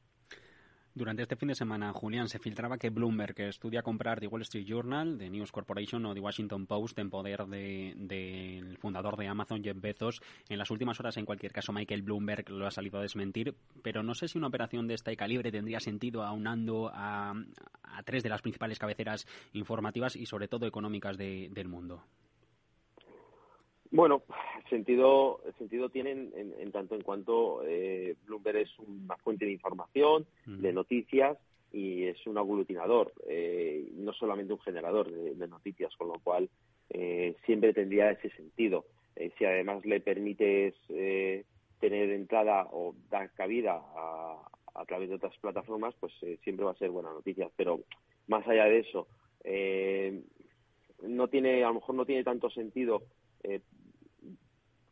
Durante 0.96 1.24
este 1.24 1.36
fin 1.36 1.48
de 1.48 1.56
semana, 1.56 1.92
Julián, 1.92 2.30
se 2.30 2.38
filtraba 2.38 2.78
que 2.78 2.92
Bloomberg 2.92 3.34
estudia 3.42 3.82
comprar 3.82 4.20
The 4.20 4.28
Wall 4.28 4.44
Street 4.44 4.68
Journal, 4.68 5.18
The 5.18 5.28
News 5.28 5.52
Corporation 5.52 6.06
o 6.06 6.14
The 6.14 6.20
Washington 6.20 6.68
Post 6.68 7.00
en 7.00 7.10
poder 7.10 7.48
del 7.48 8.08
de, 8.08 8.78
fundador 8.80 9.18
de 9.18 9.28
Amazon, 9.28 9.64
Jeff 9.64 9.82
Bezos. 9.82 10.22
En 10.50 10.60
las 10.60 10.70
últimas 10.70 11.00
horas, 11.00 11.18
en 11.18 11.26
cualquier 11.26 11.52
caso, 11.52 11.74
Michael 11.74 12.04
Bloomberg 12.04 12.48
lo 12.52 12.68
ha 12.68 12.72
salido 12.72 13.00
a 13.00 13.02
desmentir, 13.02 13.56
pero 13.82 14.04
no 14.04 14.14
sé 14.14 14.28
si 14.28 14.38
una 14.38 14.48
operación 14.48 14.88
de 14.88 14.94
este 14.94 15.18
calibre 15.18 15.52
tendría 15.52 15.80
sentido 15.80 16.24
aunando 16.24 16.92
a, 16.94 17.34
a 17.82 18.04
tres 18.04 18.22
de 18.22 18.30
las 18.30 18.44
principales 18.44 18.78
cabeceras 18.78 19.26
informativas 19.54 20.16
y 20.16 20.28
sobre 20.28 20.48
todo 20.48 20.68
económicas 20.68 21.18
del 21.18 21.68
mundo. 21.68 22.04
Bueno, 23.94 24.24
sentido, 24.72 25.40
sentido 25.60 25.88
tienen 25.88 26.34
en, 26.36 26.72
tanto 26.72 26.96
en 26.96 27.02
cuanto 27.02 27.62
eh, 27.64 28.16
Bloomberg 28.26 28.58
es 28.58 28.80
una 28.80 29.16
fuente 29.18 29.46
de 29.46 29.52
información, 29.52 30.26
de 30.48 30.74
noticias 30.74 31.38
y 31.72 32.06
es 32.06 32.26
un 32.26 32.40
aglutinador, 32.40 33.14
eh, 33.28 33.88
no 33.94 34.12
solamente 34.14 34.52
un 34.52 34.60
generador 34.62 35.12
de, 35.12 35.48
noticias, 35.48 35.96
con 35.96 36.08
lo 36.08 36.16
cual 36.24 36.50
eh, 36.90 37.36
siempre 37.46 37.72
tendría 37.72 38.10
ese 38.10 38.32
sentido. 38.32 38.86
si 39.38 39.46
además 39.46 39.86
le 39.86 40.00
permites 40.00 40.74
tener 40.88 42.10
entrada 42.10 42.68
o 42.72 42.96
dar 43.12 43.32
cabida 43.34 43.76
a, 43.76 44.42
a 44.74 44.86
través 44.86 45.10
de 45.10 45.16
otras 45.16 45.38
plataformas, 45.38 45.94
pues 46.00 46.14
siempre 46.44 46.66
va 46.66 46.72
a 46.72 46.80
ser 46.80 46.90
buena 46.90 47.14
noticia. 47.14 47.48
Pero 47.56 47.82
más 48.26 48.48
allá 48.48 48.66
de 48.66 48.80
eso, 48.80 49.08
no 51.04 51.28
tiene, 51.28 51.64
a 51.64 51.68
lo 51.68 51.76
mejor 51.76 51.94
no 51.94 52.06
tiene 52.08 52.24
tanto 52.24 52.50
sentido 52.50 53.04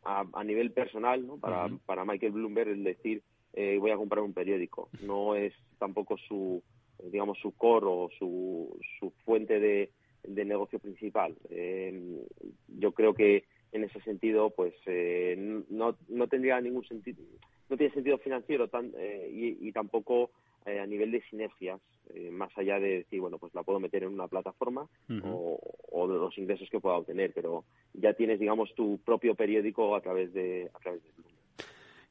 a, 0.04 0.44
nivel 0.44 0.72
personal, 0.72 1.26
¿no? 1.26 1.38
Para, 1.38 1.68
para 1.86 2.04
Michael 2.04 2.32
Bloomberg 2.32 2.70
el 2.70 2.84
decir 2.84 3.22
eh, 3.54 3.76
voy 3.78 3.90
a 3.90 3.96
comprar 3.96 4.22
un 4.22 4.32
periódico. 4.32 4.88
No 5.02 5.34
es 5.34 5.52
tampoco 5.78 6.16
su, 6.16 6.62
digamos, 7.10 7.38
su 7.38 7.52
core 7.52 7.86
o 7.86 8.10
su, 8.18 8.78
su 8.98 9.10
fuente 9.24 9.60
de, 9.60 9.90
de 10.24 10.44
negocio 10.44 10.78
principal. 10.78 11.34
Eh, 11.50 12.24
yo 12.68 12.92
creo 12.92 13.14
que 13.14 13.44
en 13.72 13.84
ese 13.84 14.00
sentido, 14.02 14.50
pues 14.50 14.74
eh, 14.86 15.64
no, 15.70 15.96
no 16.08 16.26
tendría 16.28 16.60
ningún 16.60 16.86
sentido, 16.86 17.22
no 17.68 17.76
tiene 17.76 17.94
sentido 17.94 18.18
financiero 18.18 18.68
tan, 18.68 18.92
y, 19.30 19.66
y, 19.66 19.72
tampoco 19.72 20.30
eh, 20.66 20.80
a 20.80 20.86
nivel 20.86 21.10
de 21.10 21.22
sinergias, 21.22 21.80
eh, 22.14 22.30
más 22.30 22.56
allá 22.56 22.78
de 22.78 22.98
decir, 22.98 23.20
bueno, 23.20 23.38
pues 23.38 23.54
la 23.54 23.62
puedo 23.62 23.80
meter 23.80 24.02
en 24.04 24.12
una 24.12 24.28
plataforma 24.28 24.88
o, 25.24 26.08
de 26.08 26.14
los 26.14 26.36
ingresos 26.38 26.68
que 26.70 26.80
pueda 26.80 26.96
obtener, 26.96 27.32
pero 27.32 27.64
ya 27.94 28.12
tienes, 28.14 28.40
digamos, 28.40 28.74
tu 28.74 28.98
propio 28.98 29.34
periódico 29.34 29.94
a 29.94 30.00
través 30.00 30.32
de, 30.32 30.70
a 30.74 30.78
través 30.78 31.02
de 31.02 31.10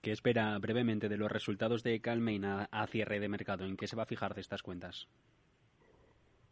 ¿Qué 0.02 0.12
espera 0.12 0.58
brevemente 0.58 1.10
de 1.10 1.18
los 1.18 1.32
resultados 1.32 1.84
de 1.84 2.02
Calmain 2.02 2.44
a, 2.44 2.88
cierre 2.88 3.20
de 3.20 3.30
mercado? 3.30 3.66
¿En 3.66 3.78
qué 3.78 3.86
se 3.86 3.96
va 3.96 4.04
a 4.04 4.08
fijar 4.08 4.34
de 4.34 4.42
estas 4.42 4.64
cuentas? 4.64 5.08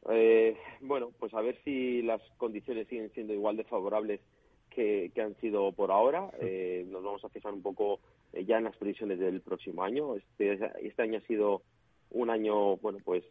Eh, 0.07 0.55
bueno, 0.81 1.11
pues 1.17 1.33
a 1.33 1.41
ver 1.41 1.59
si 1.63 2.03
las 2.03 2.21
condiciones 2.37 2.87
siguen 2.87 3.11
siendo 3.11 3.33
igual 3.33 3.57
de 3.57 3.63
favorables 3.63 4.21
que, 4.69 5.11
han 5.19 5.35
sido 5.41 5.71
por 5.71 5.89
ahora. 5.89 6.29
Eh, 6.39 6.85
nos 6.89 7.03
vamos 7.03 7.25
a 7.25 7.29
fijar 7.29 7.51
un 7.51 7.63
poco 7.63 7.99
eh, 8.33 8.45
ya 8.45 8.57
en 8.57 8.65
las 8.65 8.77
previsiones 8.77 9.17
del 9.17 9.41
próximo 9.41 9.83
año. 9.83 10.15
Este, 10.15 10.59
este 10.81 11.01
año 11.01 11.17
ha 11.17 11.27
sido 11.27 11.63
un 12.11 12.29
año, 12.29 12.77
bueno, 12.77 12.99
pues 13.03 13.23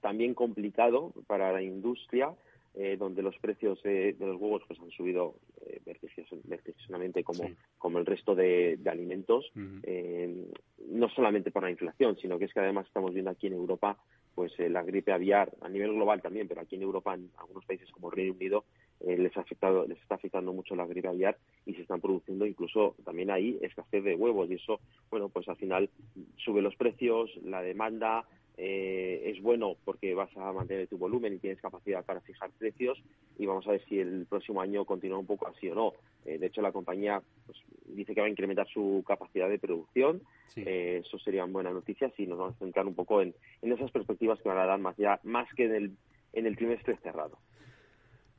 también 0.00 0.34
complicado 0.34 1.12
para 1.26 1.52
la 1.52 1.62
industria 1.62 2.34
eh, 2.74 2.96
donde 2.98 3.22
los 3.22 3.36
precios 3.38 3.82
de 3.82 4.16
los 4.18 4.40
huevos 4.40 4.62
pues 4.66 4.80
han 4.80 4.90
subido 4.90 5.34
eh, 5.66 5.80
vertiginosamente 5.84 7.22
como, 7.22 7.44
como 7.76 7.98
el 7.98 8.06
resto 8.06 8.34
de, 8.34 8.78
alimentos, 8.86 9.52
eh, 9.82 10.48
no 10.88 11.08
solamente 11.10 11.50
por 11.50 11.64
la 11.64 11.70
inflación, 11.70 12.16
sino 12.16 12.38
que 12.38 12.46
es 12.46 12.54
que 12.54 12.60
además 12.60 12.86
estamos 12.86 13.12
viendo 13.12 13.30
aquí 13.30 13.46
en 13.46 13.52
Europa 13.52 13.98
pues 14.34 14.52
eh, 14.58 14.68
la 14.70 14.82
gripe 14.82 15.12
aviar 15.12 15.52
a 15.60 15.68
nivel 15.68 15.92
global 15.92 16.22
también, 16.22 16.48
pero 16.48 16.62
aquí 16.62 16.76
en 16.76 16.82
Europa, 16.82 17.14
en 17.14 17.30
algunos 17.36 17.64
países 17.64 17.90
como 17.90 18.10
Reino 18.10 18.32
Unido, 18.32 18.64
les, 19.06 19.36
ha 19.36 19.40
afectado, 19.40 19.86
les 19.86 19.98
está 19.98 20.14
afectando 20.14 20.52
mucho 20.52 20.74
la 20.74 20.86
gripe 20.86 21.08
aviar 21.08 21.36
y 21.66 21.74
se 21.74 21.82
están 21.82 22.00
produciendo 22.00 22.46
incluso 22.46 22.94
también 23.04 23.30
ahí 23.30 23.58
escasez 23.62 24.04
de 24.04 24.14
huevos 24.14 24.50
y 24.50 24.54
eso, 24.54 24.80
bueno, 25.10 25.28
pues 25.28 25.48
al 25.48 25.56
final 25.56 25.90
sube 26.36 26.62
los 26.62 26.76
precios, 26.76 27.30
la 27.44 27.62
demanda, 27.62 28.24
eh, 28.58 29.32
es 29.34 29.42
bueno 29.42 29.76
porque 29.84 30.14
vas 30.14 30.34
a 30.36 30.52
mantener 30.52 30.86
tu 30.86 30.98
volumen 30.98 31.32
y 31.32 31.38
tienes 31.38 31.60
capacidad 31.60 32.04
para 32.04 32.20
fijar 32.20 32.50
precios 32.58 33.02
y 33.38 33.46
vamos 33.46 33.66
a 33.66 33.72
ver 33.72 33.84
si 33.86 33.98
el 33.98 34.26
próximo 34.26 34.60
año 34.60 34.84
continúa 34.84 35.18
un 35.18 35.26
poco 35.26 35.48
así 35.48 35.68
o 35.70 35.74
no. 35.74 35.92
Eh, 36.24 36.38
de 36.38 36.46
hecho, 36.46 36.60
la 36.60 36.72
compañía 36.72 37.22
pues, 37.46 37.58
dice 37.86 38.14
que 38.14 38.20
va 38.20 38.26
a 38.26 38.30
incrementar 38.30 38.68
su 38.68 39.02
capacidad 39.06 39.48
de 39.48 39.58
producción. 39.58 40.22
Eh, 40.56 41.02
eso 41.04 41.18
serían 41.18 41.52
buenas 41.52 41.72
noticias 41.72 42.12
y 42.18 42.26
nos 42.26 42.38
vamos 42.38 42.56
a 42.56 42.58
centrar 42.58 42.86
un 42.86 42.94
poco 42.94 43.22
en, 43.22 43.34
esas 43.62 43.90
perspectivas 43.90 44.40
que 44.40 44.48
van 44.48 44.58
a 44.58 44.66
dar 44.66 44.78
más, 44.78 44.96
ya, 44.96 45.18
más 45.22 45.48
que 45.54 45.64
en 45.64 45.74
el, 45.74 45.96
en 46.34 46.46
el 46.46 46.56
trimestre 46.56 46.96
cerrado. 47.02 47.38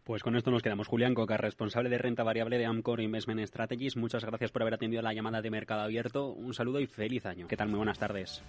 Pues 0.03 0.22
con 0.22 0.36
esto 0.36 0.51
nos 0.51 0.62
quedamos. 0.62 0.88
Julián 0.88 1.13
Coca, 1.13 1.38
responsable 1.38 1.89
de 1.89 1.98
renta 1.98 2.24
variable 2.24 2.57
de 2.57 2.65
Amcor 2.65 3.00
Investment 3.00 3.39
Strategies. 3.48 3.95
Muchas 3.95 4.25
gracias 4.25 4.51
por 4.51 4.62
haber 4.62 4.74
atendido 4.74 5.01
la 5.01 5.13
llamada 5.13 5.41
de 5.41 5.50
Mercado 5.50 5.81
Abierto. 5.81 6.27
Un 6.27 6.53
saludo 6.53 6.81
y 6.81 6.88
feliz 6.88 7.25
año. 7.25 7.48
¿Qué 7.48 7.55
tal? 7.55 7.69
Muy 7.69 7.77
buenas 7.77 8.00
tardes. 8.00 8.43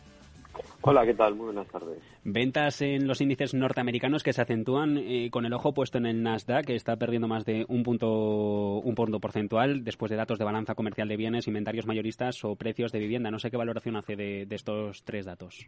Hola, 0.82 1.04
¿qué 1.04 1.14
tal? 1.14 1.36
Muy 1.36 1.46
buenas 1.46 1.68
tardes. 1.68 1.98
Ventas 2.24 2.82
en 2.82 3.06
los 3.06 3.20
índices 3.20 3.54
norteamericanos 3.54 4.24
que 4.24 4.32
se 4.32 4.42
acentúan 4.42 4.98
eh, 4.98 5.30
con 5.30 5.46
el 5.46 5.52
ojo 5.52 5.72
puesto 5.72 5.98
en 5.98 6.06
el 6.06 6.22
Nasdaq, 6.22 6.66
que 6.66 6.74
está 6.74 6.96
perdiendo 6.96 7.28
más 7.28 7.44
de 7.44 7.64
un 7.68 7.84
punto, 7.84 8.80
un 8.80 8.94
punto 8.96 9.20
porcentual 9.20 9.84
después 9.84 10.10
de 10.10 10.16
datos 10.16 10.38
de 10.38 10.44
balanza 10.44 10.74
comercial 10.74 11.08
de 11.08 11.16
bienes, 11.16 11.46
inventarios 11.46 11.86
mayoristas 11.86 12.44
o 12.44 12.56
precios 12.56 12.90
de 12.90 12.98
vivienda. 12.98 13.30
No 13.30 13.38
sé 13.38 13.50
qué 13.50 13.56
valoración 13.56 13.96
hace 13.96 14.16
de, 14.16 14.46
estos 14.50 15.04
tres 15.04 15.24
datos. 15.24 15.66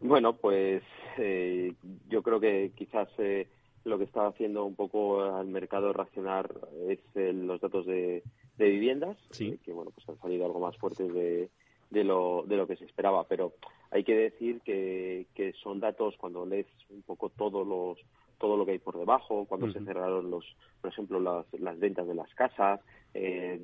Bueno, 0.00 0.34
pues 0.34 0.82
eh, 1.18 1.74
yo 2.08 2.22
creo 2.22 2.40
que 2.40 2.72
quizás 2.74 3.08
eh, 3.18 3.46
lo 3.84 3.98
que 3.98 4.04
está 4.04 4.26
haciendo 4.26 4.64
un 4.64 4.74
poco 4.74 5.22
al 5.22 5.46
mercado 5.46 5.92
racionar 5.92 6.52
es 6.88 7.00
los 7.14 7.60
datos 7.60 7.86
de, 7.86 8.22
viviendas, 8.58 9.16
que 9.36 9.72
bueno, 9.72 9.90
pues 9.90 10.08
han 10.08 10.18
salido 10.18 10.44
algo 10.44 10.60
más 10.60 10.76
fuertes 10.76 11.12
de 11.12 11.48
de 11.90 12.04
lo, 12.04 12.44
de 12.46 12.56
lo 12.56 12.66
que 12.66 12.76
se 12.76 12.84
esperaba. 12.84 13.24
Pero 13.24 13.52
hay 13.90 14.04
que 14.04 14.14
decir 14.14 14.60
que, 14.62 15.26
que 15.34 15.52
son 15.62 15.80
datos 15.80 16.16
cuando 16.16 16.46
lees 16.46 16.66
un 16.88 17.02
poco 17.02 17.28
todos 17.30 17.66
los 17.66 17.98
todo 18.38 18.56
lo 18.56 18.64
que 18.64 18.72
hay 18.72 18.78
por 18.78 18.96
debajo, 18.96 19.44
cuando 19.44 19.70
se 19.70 19.84
cerraron 19.84 20.30
los, 20.30 20.46
por 20.80 20.90
ejemplo, 20.90 21.20
las, 21.20 21.44
las 21.60 21.78
ventas 21.78 22.06
de 22.06 22.14
las 22.14 22.34
casas, 22.34 22.80
eh, 23.12 23.60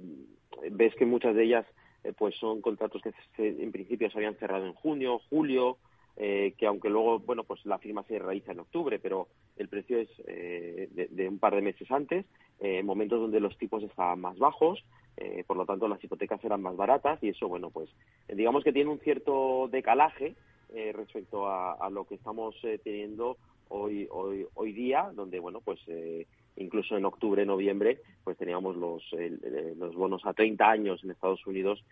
ves 0.71 0.95
que 0.97 1.07
muchas 1.07 1.35
de 1.35 1.45
ellas 1.45 1.65
eh, 2.05 2.13
pues 2.13 2.35
son 2.35 2.61
contratos 2.61 3.01
que 3.01 3.15
en 3.39 3.73
principio 3.73 4.11
se 4.11 4.19
habían 4.19 4.35
cerrado 4.35 4.67
en 4.67 4.75
junio, 4.75 5.23
julio, 5.31 5.79
eh, 6.19 6.53
que 6.59 6.67
aunque 6.67 6.91
luego, 6.91 7.21
bueno, 7.21 7.45
pues 7.45 7.65
la 7.65 7.79
firma 7.79 8.03
se 8.03 8.19
realiza 8.19 8.53
en 8.53 8.61
octubre, 8.61 8.99
pero 8.99 9.29
el 9.57 9.69
precio 9.69 9.99
es 9.99 10.09
eh, 10.27 10.89
de, 11.11 11.29
un 11.29 11.39
par 11.39 11.55
de 11.55 11.63
meses 11.63 11.91
antes, 11.91 12.25
en 12.61 12.87
momentos 12.87 13.21
donde 13.21 13.41
los 13.41 13.57
tipos 13.59 13.83
estaban 13.83 14.21
más 14.21 14.39
bajos, 14.39 14.85
eh, 15.17 15.45
por 15.47 15.57
lo 15.57 15.65
tanto 15.65 15.89
las 15.89 16.03
hipotecas 16.03 16.45
eran 16.45 16.63
más 16.63 16.77
baratas 16.77 17.23
y 17.23 17.31
eso, 17.31 17.49
bueno, 17.49 17.71
pues 17.71 17.89
digamos 18.29 18.65
que 18.65 18.73
tiene 18.73 18.91
un 18.91 19.01
cierto 19.01 19.69
decalaje 19.71 20.35
eh, 20.75 20.93
respecto 20.93 21.49
a, 21.49 21.89
lo 21.91 22.07
que 22.07 22.17
estamos 22.17 22.55
eh, 22.65 22.79
teniendo 22.83 23.39
hoy, 23.69 24.09
hoy, 24.11 24.47
hoy 24.55 24.73
día, 24.73 25.11
donde, 25.15 25.39
bueno, 25.39 25.61
pues 25.61 25.81
incluso 26.57 26.97
en 26.97 27.05
octubre, 27.05 27.45
noviembre, 27.45 28.01
pues 28.25 28.37
teníamos 28.37 28.77
los, 28.77 29.05
los 29.77 29.95
bonos 29.95 30.25
a 30.25 30.33
30 30.33 30.69
años 30.69 31.05
en 31.05 31.11
Estados 31.11 31.47
Unidos 31.47 31.85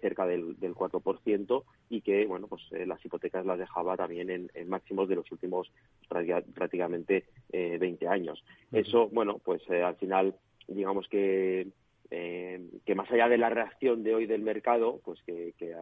cerca 0.00 0.26
del, 0.26 0.58
del 0.58 0.74
4% 0.74 1.64
y 1.88 2.00
que, 2.02 2.26
bueno, 2.26 2.46
pues 2.46 2.62
las 2.86 3.04
hipotecas 3.04 3.46
las 3.46 3.58
dejaba 3.58 3.96
también 3.96 4.30
en, 4.30 4.68
máximos 4.68 5.08
de 5.08 5.16
los 5.16 5.30
últimos 5.32 5.72
prácticamente 6.08 7.24
20 7.52 8.08
años. 8.08 8.44
Eso, 8.72 9.08
bueno, 9.08 9.38
pues 9.44 9.68
al 9.70 9.96
final, 9.96 10.34
digamos 10.68 11.08
que 11.08 11.68
eh, 12.10 12.60
que 12.84 12.96
más 12.96 13.10
allá 13.10 13.28
de 13.28 13.38
la 13.38 13.50
reacción 13.50 14.02
de 14.02 14.14
hoy 14.14 14.26
del 14.26 14.42
mercado, 14.42 15.00
pues 15.04 15.22
que, 15.22 15.54
que, 15.56 15.74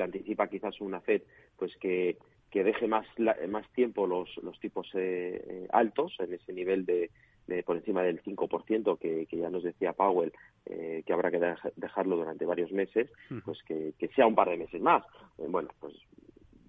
anticipa 0.00 0.48
quizás 0.48 0.80
una 0.80 1.00
FED, 1.00 1.22
pues 1.56 1.76
que, 1.76 2.18
que 2.50 2.62
deje 2.62 2.86
más, 2.86 3.06
más 3.48 3.68
tiempo 3.72 4.06
los, 4.06 4.28
los 4.44 4.58
tipos 4.60 4.88
eh, 4.94 5.42
eh, 5.44 5.66
altos 5.72 6.14
en 6.20 6.34
ese 6.34 6.52
nivel 6.52 6.84
de, 6.84 7.10
por 7.64 7.76
encima 7.76 8.02
del 8.02 8.22
5% 8.22 8.98
que, 8.98 9.26
que 9.26 9.36
ya 9.36 9.50
nos 9.50 9.62
decía 9.62 9.92
Powell 9.92 10.32
que 10.64 11.12
habrá 11.12 11.30
que 11.30 11.40
dejarlo 11.76 12.16
durante 12.16 12.46
varios 12.46 12.72
meses, 12.72 13.10
pues 13.44 13.62
que, 13.64 13.92
que 13.98 14.08
sea 14.08 14.26
un 14.26 14.34
par 14.34 14.48
de 14.48 14.56
meses 14.56 14.80
más. 14.80 15.04
bueno, 15.36 15.68
pues 15.78 15.94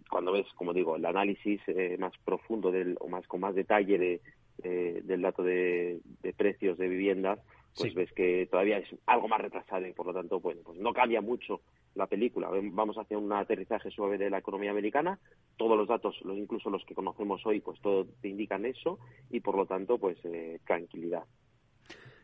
cuando 0.10 0.34
ves, 0.34 0.46
como 0.56 0.74
digo, 0.74 0.98
el 0.98 1.06
análisis 1.06 1.62
más 1.98 2.12
profundo 2.26 2.72
del, 2.72 2.98
o 3.00 3.08
más 3.08 3.26
con 3.28 3.40
más 3.40 3.56
detalle 3.56 3.98
de, 3.98 5.02
del 5.02 5.22
dato 5.22 5.44
de, 5.44 6.02
de 6.22 6.34
precios 6.34 6.78
de 6.78 6.90
viviendas, 6.90 7.40
pues 7.78 7.94
ves 7.94 8.12
que 8.14 8.48
todavía 8.50 8.78
es 8.78 8.88
algo 9.06 9.28
más 9.28 9.42
retrasado 9.42 9.86
y 9.86 9.94
por 9.94 10.08
lo 10.08 10.14
tanto, 10.14 10.40
bueno, 10.40 10.62
pues 10.64 10.80
no 10.80 10.94
cambia 10.94 11.22
mucho 11.22 11.62
la 11.96 12.08
película. 12.08 12.50
Vamos 12.52 12.98
hacia 12.98 13.18
un 13.18 13.32
aterrizaje 13.34 13.90
suave 13.90 14.18
de 14.18 14.30
la 14.30 14.40
economía 14.40 14.72
americana. 14.72 15.20
Todos 15.58 15.78
los 15.78 15.88
datos, 15.88 16.16
incluso 16.24 16.70
los 16.70 16.86
que 16.86 16.96
conocemos 16.96 17.46
hoy, 17.46 17.62
pues 17.62 17.80
todo 17.82 18.06
te 18.22 18.30
indican 18.30 18.66
eso 18.66 19.00
y 19.30 19.40
por 19.40 19.56
lo 19.56 19.66
tanto, 19.66 19.98
pues 19.98 20.18
eh, 20.26 20.60
tranquilidad. 20.66 21.24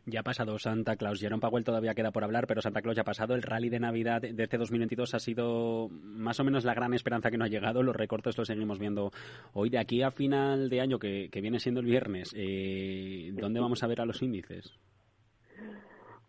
Ya 0.05 0.21
ha 0.21 0.23
pasado 0.23 0.57
Santa 0.57 0.95
Claus. 0.95 1.19
Jerome 1.19 1.41
Powell 1.41 1.63
todavía 1.63 1.93
queda 1.93 2.11
por 2.11 2.23
hablar, 2.23 2.47
pero 2.47 2.61
Santa 2.61 2.81
Claus 2.81 2.95
ya 2.95 3.03
ha 3.03 3.05
pasado. 3.05 3.35
El 3.35 3.43
rally 3.43 3.69
de 3.69 3.79
Navidad 3.79 4.21
de 4.21 4.43
este 4.43 4.57
2022 4.57 5.13
ha 5.13 5.19
sido 5.19 5.89
más 5.89 6.39
o 6.39 6.43
menos 6.43 6.65
la 6.65 6.73
gran 6.73 6.93
esperanza 6.95 7.29
que 7.29 7.37
no 7.37 7.45
ha 7.45 7.49
llegado. 7.49 7.83
Los 7.83 7.95
recortes 7.95 8.35
los 8.37 8.47
seguimos 8.47 8.79
viendo 8.79 9.11
hoy. 9.53 9.69
De 9.69 9.77
aquí 9.77 10.01
a 10.01 10.09
final 10.09 10.69
de 10.69 10.81
año, 10.81 10.97
que, 10.97 11.29
viene 11.31 11.59
siendo 11.59 11.81
el 11.81 11.85
viernes, 11.85 12.33
eh, 12.35 13.31
¿dónde 13.33 13.59
vamos 13.59 13.83
a 13.83 13.87
ver 13.87 14.01
a 14.01 14.05
los 14.05 14.21
índices? 14.23 14.73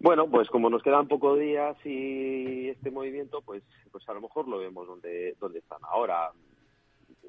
Bueno, 0.02 0.28
pues 0.28 0.48
como 0.48 0.68
nos 0.68 0.82
quedan 0.82 1.06
pocos 1.06 1.38
días 1.38 1.76
y 1.86 2.70
este 2.70 2.90
movimiento, 2.90 3.40
pues, 3.40 3.62
pues 3.92 4.06
a 4.08 4.12
lo 4.12 4.20
mejor 4.20 4.48
lo 4.48 4.58
vemos 4.58 4.88
donde, 4.88 5.36
donde 5.38 5.60
están 5.60 5.78
ahora. 5.84 6.32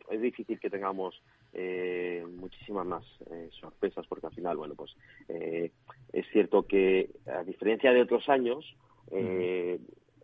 Es 0.10 0.20
difícil 0.20 0.60
que 0.60 0.72
tengamos 0.72 1.22
eh, 1.54 2.26
muchísimas 2.36 2.88
más 2.88 3.04
eh, 3.30 3.50
sorpresas 3.52 4.08
porque 4.08 4.26
al 4.26 4.34
final, 4.34 4.58
bueno, 4.58 4.74
pues 4.74 4.96
eh, 5.30 5.70
es 6.14 6.26
cierto 6.32 6.64
que 6.66 7.12
a 7.28 7.44
diferencia 7.44 7.94
de 7.94 8.02
otros 8.02 8.28
años, 8.28 8.66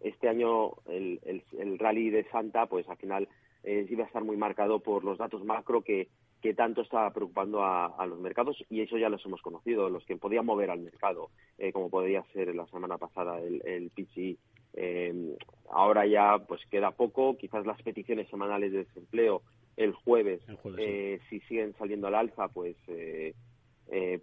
este 0.01 0.27
año 0.27 0.71
el, 0.87 1.43
el, 1.55 1.77
rally 1.77 2.09
de 2.09 2.27
Santa, 2.31 2.65
pues 2.65 2.89
al 2.89 2.97
final 2.97 3.27
iba 3.63 4.05
a 4.05 4.07
estar 4.07 4.23
muy 4.23 4.37
marcado 4.37 4.79
por 4.79 5.03
los 5.03 5.19
datos 5.19 5.45
macro 5.45 5.83
que 5.83 6.07
que 6.41 6.53
tanto 6.53 6.81
está 6.81 7.09
preocupando 7.11 7.63
a, 7.63 8.05
los 8.05 8.19
mercados 8.19 8.57
y 8.69 8.81
eso 8.81 8.97
ya 8.97 9.09
los 9.09 9.25
hemos 9.25 9.41
conocido, 9.41 9.89
los 9.89 10.05
que 10.05 10.15
podían 10.15 10.45
mover 10.45 10.71
al 10.71 10.79
mercado, 10.79 11.29
eh, 11.57 11.73
como 11.73 11.89
podría 11.89 12.23
ser 12.33 12.55
la 12.55 12.65
semana 12.67 12.97
pasada 12.97 13.39
el, 13.39 13.61
el 13.65 13.89
PCI. 13.89 14.37
Eh, 14.73 15.35
ahora 15.69 16.05
ya 16.05 16.37
pues 16.47 16.61
queda 16.69 16.91
poco, 16.91 17.37
quizás 17.37 17.65
las 17.65 17.81
peticiones 17.81 18.29
semanales 18.29 18.71
de 18.71 18.85
desempleo 18.85 19.41
el 19.75 19.93
jueves, 19.93 20.41
eh, 20.77 21.19
si 21.29 21.39
siguen 21.41 21.73
saliendo 21.77 22.07
al 22.07 22.15
alza, 22.15 22.49
pues 22.49 22.75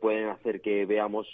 pueden 0.00 0.28
hacer 0.28 0.60
que 0.60 0.84
veamos 0.84 1.26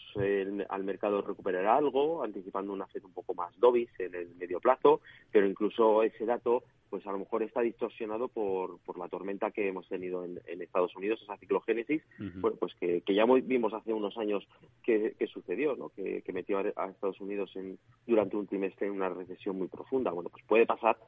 al 0.68 0.84
mercado 0.84 1.22
recuperar 1.22 1.66
algo, 1.66 2.22
anticipando 2.22 2.72
una 2.72 2.86
FED 2.86 3.04
un 3.04 3.12
poco 3.12 3.34
más 3.34 3.52
dovis 3.58 3.90
en 3.98 4.14
el 4.14 4.34
medio 4.36 4.60
plazo, 4.60 5.00
pero 5.32 5.46
incluso 5.46 6.02
ese 6.02 6.24
dato 6.24 6.62
pues 6.92 7.06
a 7.06 7.12
lo 7.12 7.20
mejor 7.20 7.42
está 7.42 7.62
distorsionado 7.62 8.28
por, 8.28 8.78
por 8.80 8.99
la 8.99 9.08
tormenta 9.08 9.50
que 9.50 9.66
hemos 9.66 9.88
tenido 9.88 10.26
en, 10.26 10.38
Estados 10.61 10.94
Unidos, 10.94 11.22
esa 11.22 11.38
ciclogénesis, 11.38 12.02
bueno, 12.18 12.58
pues 12.61 12.75
que, 12.75 13.00
que, 13.00 13.14
ya 13.14 13.25
vimos 13.25 13.72
hace 13.72 13.94
unos 13.94 14.18
años 14.18 14.46
que, 14.82 15.16
sucedió, 15.32 15.75
¿no? 15.75 15.88
que, 15.88 16.22
metió 16.34 16.58
a, 16.58 16.90
Estados 16.90 17.18
Unidos 17.18 17.50
en, 17.56 17.78
durante 18.06 18.37
un 18.37 18.46
trimestre 18.46 18.88
en 18.88 18.92
una 18.92 19.08
recesión 19.08 19.56
muy 19.56 19.68
profunda. 19.68 20.11
Bueno, 20.11 20.28
pues 20.28 20.44
puede 20.44 20.66
pasar 20.66 20.99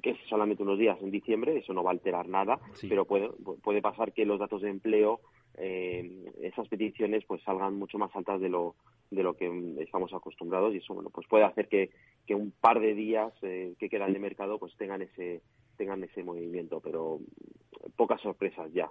que 0.00 0.10
es 0.10 0.18
solamente 0.28 0.62
unos 0.62 0.78
días 0.78 0.96
en 1.02 1.10
diciembre, 1.10 1.58
eso 1.58 1.72
no 1.72 1.82
va 1.82 1.90
a 1.90 1.94
alterar 1.94 2.28
nada, 2.28 2.60
pero 2.88 3.04
puede, 3.04 3.28
puede 3.64 3.82
pasar 3.82 4.12
que 4.12 4.24
los 4.24 4.38
datos 4.38 4.62
de 4.62 4.70
empleo, 4.70 5.18
eh, 5.60 6.32
esas 6.42 6.68
peticiones, 6.68 7.24
pues 7.26 7.42
salgan 7.42 7.74
mucho 7.74 7.98
más 7.98 8.14
altas 8.14 8.40
de 8.40 8.48
lo, 8.48 8.74
de 9.10 9.22
lo 9.22 9.34
que 9.34 9.76
estamos 9.80 10.12
acostumbrados 10.12 10.74
y 10.74 10.78
eso, 10.78 10.94
bueno, 10.94 11.10
pues 11.10 11.26
puede 11.26 11.44
hacer 11.44 11.68
que, 11.68 11.90
que 12.26 12.34
un 12.34 12.52
par 12.52 12.80
de 12.80 12.94
días 12.94 13.32
eh, 13.42 13.74
que 13.78 13.88
quedan 13.88 14.12
de 14.12 14.18
mercado, 14.18 14.58
pues 14.58 14.76
tengan 14.76 15.02
ese, 15.02 15.40
tengan 15.76 16.02
ese 16.04 16.22
movimiento, 16.22 16.80
pero 16.80 17.20
pocas 17.96 18.20
sorpresas 18.20 18.72
ya. 18.72 18.90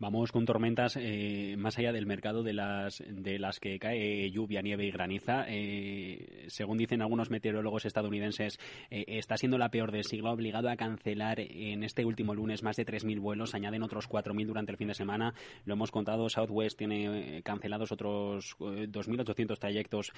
Vamos 0.00 0.32
con 0.32 0.46
tormentas 0.46 0.96
eh, 0.98 1.56
más 1.58 1.76
allá 1.76 1.92
del 1.92 2.06
mercado 2.06 2.42
de 2.42 2.54
las, 2.54 3.04
de 3.06 3.38
las 3.38 3.60
que 3.60 3.78
cae 3.78 4.30
lluvia, 4.30 4.62
nieve 4.62 4.86
y 4.86 4.90
graniza. 4.90 5.44
Eh, 5.46 6.46
según 6.48 6.78
dicen 6.78 7.02
algunos 7.02 7.28
meteorólogos 7.28 7.84
estadounidenses, 7.84 8.58
eh, 8.88 9.04
está 9.06 9.36
siendo 9.36 9.58
la 9.58 9.68
peor 9.68 9.92
del 9.92 10.04
siglo, 10.04 10.30
obligado 10.30 10.70
a 10.70 10.76
cancelar 10.76 11.38
en 11.38 11.84
este 11.84 12.06
último 12.06 12.34
lunes 12.34 12.62
más 12.62 12.76
de 12.76 12.86
3.000 12.86 13.20
vuelos, 13.20 13.54
añaden 13.54 13.82
otros 13.82 14.08
4.000 14.08 14.46
durante 14.46 14.72
el 14.72 14.78
fin 14.78 14.88
de 14.88 14.94
semana. 14.94 15.34
Lo 15.66 15.74
hemos 15.74 15.90
contado, 15.90 16.30
Southwest 16.30 16.78
tiene 16.78 17.42
cancelados 17.42 17.92
otros 17.92 18.56
2.800 18.58 19.58
trayectos 19.58 20.12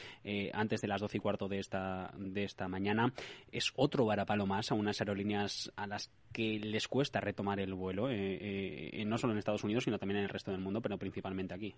antes 0.53 0.81
de 0.81 0.87
las 0.87 1.01
12 1.01 1.17
y 1.17 1.21
cuarto 1.21 1.49
de 1.49 1.59
esta, 1.59 2.15
de 2.17 2.45
esta 2.45 2.69
mañana. 2.69 3.13
Es 3.51 3.73
otro 3.75 4.07
varapalo 4.07 4.47
más 4.47 4.71
a 4.71 4.77
unas 4.77 5.01
aerolíneas 5.01 5.73
a 5.75 5.89
las 5.89 6.13
que 6.33 6.61
les 6.61 6.87
cuesta 6.87 7.21
retomar 7.21 7.59
el 7.59 7.75
vuelo, 7.75 8.09
no 8.09 9.19
solo 9.19 9.33
en 9.33 9.39
Estados 9.39 9.65
Unidos, 9.65 9.72
sino 9.81 9.99
también 9.99 10.19
en 10.19 10.25
el 10.25 10.31
resto 10.31 10.51
del 10.51 10.61
mundo, 10.61 10.81
pero 10.81 10.99
principalmente 10.99 11.55
aquí. 11.55 11.75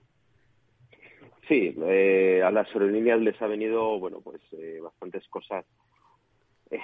Sí, 1.49 1.75
eh, 1.87 2.43
a 2.43 2.51
las 2.51 2.67
aerolíneas 2.69 3.21
les 3.21 3.41
ha 3.43 3.47
venido, 3.47 3.99
bueno, 3.99 4.21
pues 4.23 4.41
eh, 4.53 4.81
bastantes 4.83 5.27
cosas. 5.29 5.65
Eh, 6.71 6.81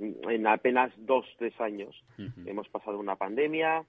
en 0.00 0.46
apenas 0.46 0.92
dos, 0.96 1.26
tres 1.38 1.58
años 1.60 2.04
hemos 2.46 2.68
pasado 2.68 2.98
una 2.98 3.16
pandemia. 3.16 3.84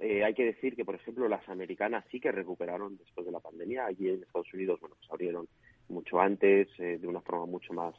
hay 0.00 0.34
que 0.34 0.44
decir 0.44 0.74
que, 0.74 0.84
por 0.84 0.94
ejemplo, 0.94 1.28
las 1.28 1.48
americanas 1.48 2.04
sí 2.10 2.20
que 2.20 2.32
recuperaron 2.32 2.96
después 2.96 3.26
de 3.26 3.32
la 3.32 3.40
pandemia. 3.40 3.86
Allí 3.86 4.08
en 4.08 4.22
Estados 4.22 4.52
Unidos, 4.52 4.80
bueno, 4.80 4.96
pues 4.96 5.10
abrieron 5.10 5.46
mucho 5.88 6.20
antes, 6.20 6.68
de 6.76 7.06
una 7.06 7.20
forma 7.20 7.46
mucho 7.46 7.72
más 7.72 7.94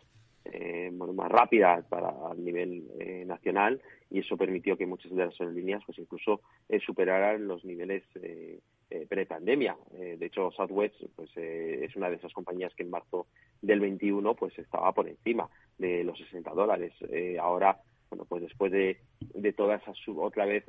eh, 0.45 0.91
más 0.91 1.31
rápida 1.31 1.83
para 1.89 2.09
a 2.09 2.33
nivel 2.35 2.83
eh, 2.99 3.23
nacional 3.25 3.81
y 4.09 4.19
eso 4.19 4.37
permitió 4.37 4.77
que 4.77 4.85
muchas 4.85 5.11
de 5.11 5.25
las 5.25 5.39
aerolíneas 5.39 5.83
pues 5.85 5.97
incluso 5.99 6.41
eh, 6.69 6.79
superaran 6.79 7.47
los 7.47 7.65
niveles 7.65 8.03
eh, 8.15 8.59
eh 8.89 9.05
pre-pandemia. 9.09 9.75
de 9.91 10.25
hecho, 10.25 10.51
Southwest 10.51 10.95
pues 11.15 11.35
es 11.35 11.95
una 11.95 12.09
de 12.09 12.17
esas 12.17 12.31
compañías 12.33 12.73
que 12.75 12.83
en 12.83 12.91
marzo 12.91 13.25
del 13.61 13.79
21 13.79 14.35
pues 14.35 14.57
estaba 14.59 14.91
por 14.91 15.07
encima 15.07 15.49
de 15.77 16.03
los 16.03 16.17
60 16.19 16.51
dólares. 16.51 16.93
ahora, 17.39 17.81
bueno, 18.09 18.25
pues 18.25 18.43
después 18.43 18.71
de, 18.71 18.97
de 19.33 19.53
todas 19.53 19.81
esas 19.81 19.97
otra 20.07 20.45
vez 20.45 20.63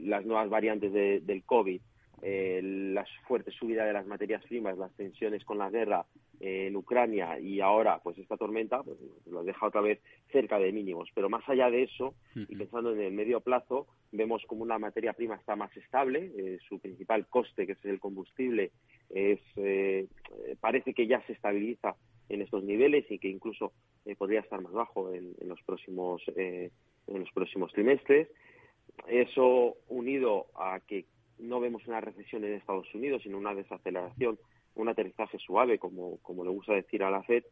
las 0.00 0.26
nuevas 0.26 0.50
variantes 0.50 0.92
del 0.92 1.44
COVID 1.44 1.80
eh, 2.26 2.62
la 2.62 3.04
fuerte 3.28 3.50
subida 3.50 3.84
de 3.84 3.92
las 3.92 4.06
materias 4.06 4.42
primas, 4.46 4.78
las 4.78 4.90
tensiones 4.96 5.44
con 5.44 5.58
la 5.58 5.68
guerra 5.68 6.06
eh, 6.40 6.68
en 6.68 6.76
Ucrania 6.76 7.38
y 7.38 7.60
ahora 7.60 8.00
pues 8.02 8.16
esta 8.16 8.38
tormenta 8.38 8.82
pues, 8.82 8.96
lo 9.26 9.44
deja 9.44 9.66
otra 9.66 9.82
vez 9.82 10.00
cerca 10.32 10.58
de 10.58 10.72
mínimos. 10.72 11.10
Pero 11.14 11.28
más 11.28 11.46
allá 11.50 11.70
de 11.70 11.82
eso, 11.82 12.14
y 12.34 12.56
pensando 12.56 12.94
en 12.94 13.02
el 13.02 13.12
medio 13.12 13.42
plazo, 13.42 13.88
vemos 14.10 14.42
como 14.46 14.62
una 14.62 14.78
materia 14.78 15.12
prima 15.12 15.34
está 15.34 15.54
más 15.54 15.76
estable, 15.76 16.32
eh, 16.38 16.58
su 16.66 16.78
principal 16.78 17.26
coste, 17.26 17.66
que 17.66 17.72
es 17.72 17.84
el 17.84 18.00
combustible, 18.00 18.70
es 19.10 19.40
eh, 19.56 20.06
parece 20.60 20.94
que 20.94 21.06
ya 21.06 21.20
se 21.26 21.34
estabiliza 21.34 21.94
en 22.30 22.40
estos 22.40 22.64
niveles 22.64 23.04
y 23.10 23.18
que 23.18 23.28
incluso 23.28 23.74
podría 24.16 24.40
estar 24.40 24.62
más 24.62 24.72
bajo 24.72 25.12
en, 25.12 25.34
en 25.38 25.48
los 25.48 25.60
próximos 25.62 26.22
en 26.36 26.70
los 27.06 27.30
próximos 27.32 27.70
trimestres. 27.74 28.28
Eso 29.08 29.76
unido 29.88 30.46
a 30.54 30.80
que 30.80 31.04
no 31.38 31.60
vemos 31.60 31.86
una 31.86 32.00
recesión 32.00 32.44
en 32.44 32.54
Estados 32.54 32.92
Unidos, 32.94 33.22
sino 33.22 33.38
una 33.38 33.54
desaceleración, 33.54 34.38
un 34.74 34.88
aterrizaje 34.88 35.38
suave, 35.38 35.78
como, 35.78 36.18
como 36.18 36.44
le 36.44 36.50
gusta 36.50 36.74
decir 36.74 37.02
a 37.02 37.10
la 37.10 37.22
FED, 37.22 37.44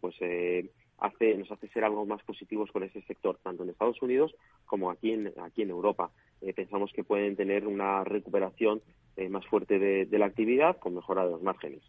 pues 0.00 0.14
eh, 0.20 0.70
hace, 0.98 1.36
nos 1.36 1.50
hace 1.50 1.68
ser 1.68 1.84
algo 1.84 2.06
más 2.06 2.22
positivos 2.22 2.70
con 2.72 2.82
ese 2.82 3.02
sector, 3.02 3.38
tanto 3.42 3.62
en 3.62 3.70
Estados 3.70 4.00
Unidos 4.02 4.34
como 4.66 4.90
aquí 4.90 5.12
en, 5.12 5.32
aquí 5.42 5.62
en 5.62 5.70
Europa. 5.70 6.10
Eh, 6.40 6.52
pensamos 6.54 6.92
que 6.92 7.04
pueden 7.04 7.36
tener 7.36 7.66
una 7.66 8.04
recuperación 8.04 8.80
eh, 9.16 9.28
más 9.28 9.46
fuerte 9.46 9.78
de, 9.78 10.18
la 10.18 10.26
actividad 10.26 10.78
con 10.78 10.94
mejora 10.94 11.24
de 11.24 11.32
los 11.32 11.42
márgenes. 11.42 11.82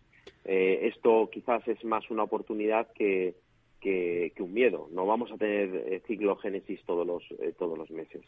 esto 0.44 1.30
quizás 1.32 1.66
es 1.68 1.84
más 1.86 2.10
una 2.10 2.24
oportunidad 2.24 2.92
que, 2.94 3.36
que, 3.80 4.34
que, 4.36 4.44
un 4.44 4.54
miedo. 4.54 4.90
No 4.92 5.06
vamos 5.06 5.32
a 5.32 5.38
tener 5.38 6.02
ciclogénesis 6.08 6.84
todos 6.86 7.08
los, 7.08 7.24
todos 7.58 7.78
los 7.78 7.90
meses. 7.92 8.22